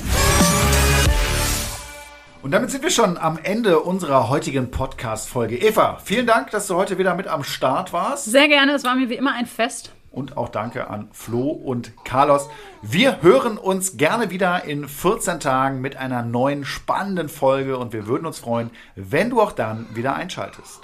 [2.44, 5.56] Und damit sind wir schon am Ende unserer heutigen Podcast-Folge.
[5.56, 8.26] Eva, vielen Dank, dass du heute wieder mit am Start warst.
[8.26, 9.90] Sehr gerne, es war mir wie immer ein Fest.
[10.18, 12.48] Und auch danke an Flo und Carlos.
[12.82, 18.08] Wir hören uns gerne wieder in 14 Tagen mit einer neuen spannenden Folge und wir
[18.08, 20.80] würden uns freuen, wenn du auch dann wieder einschaltest.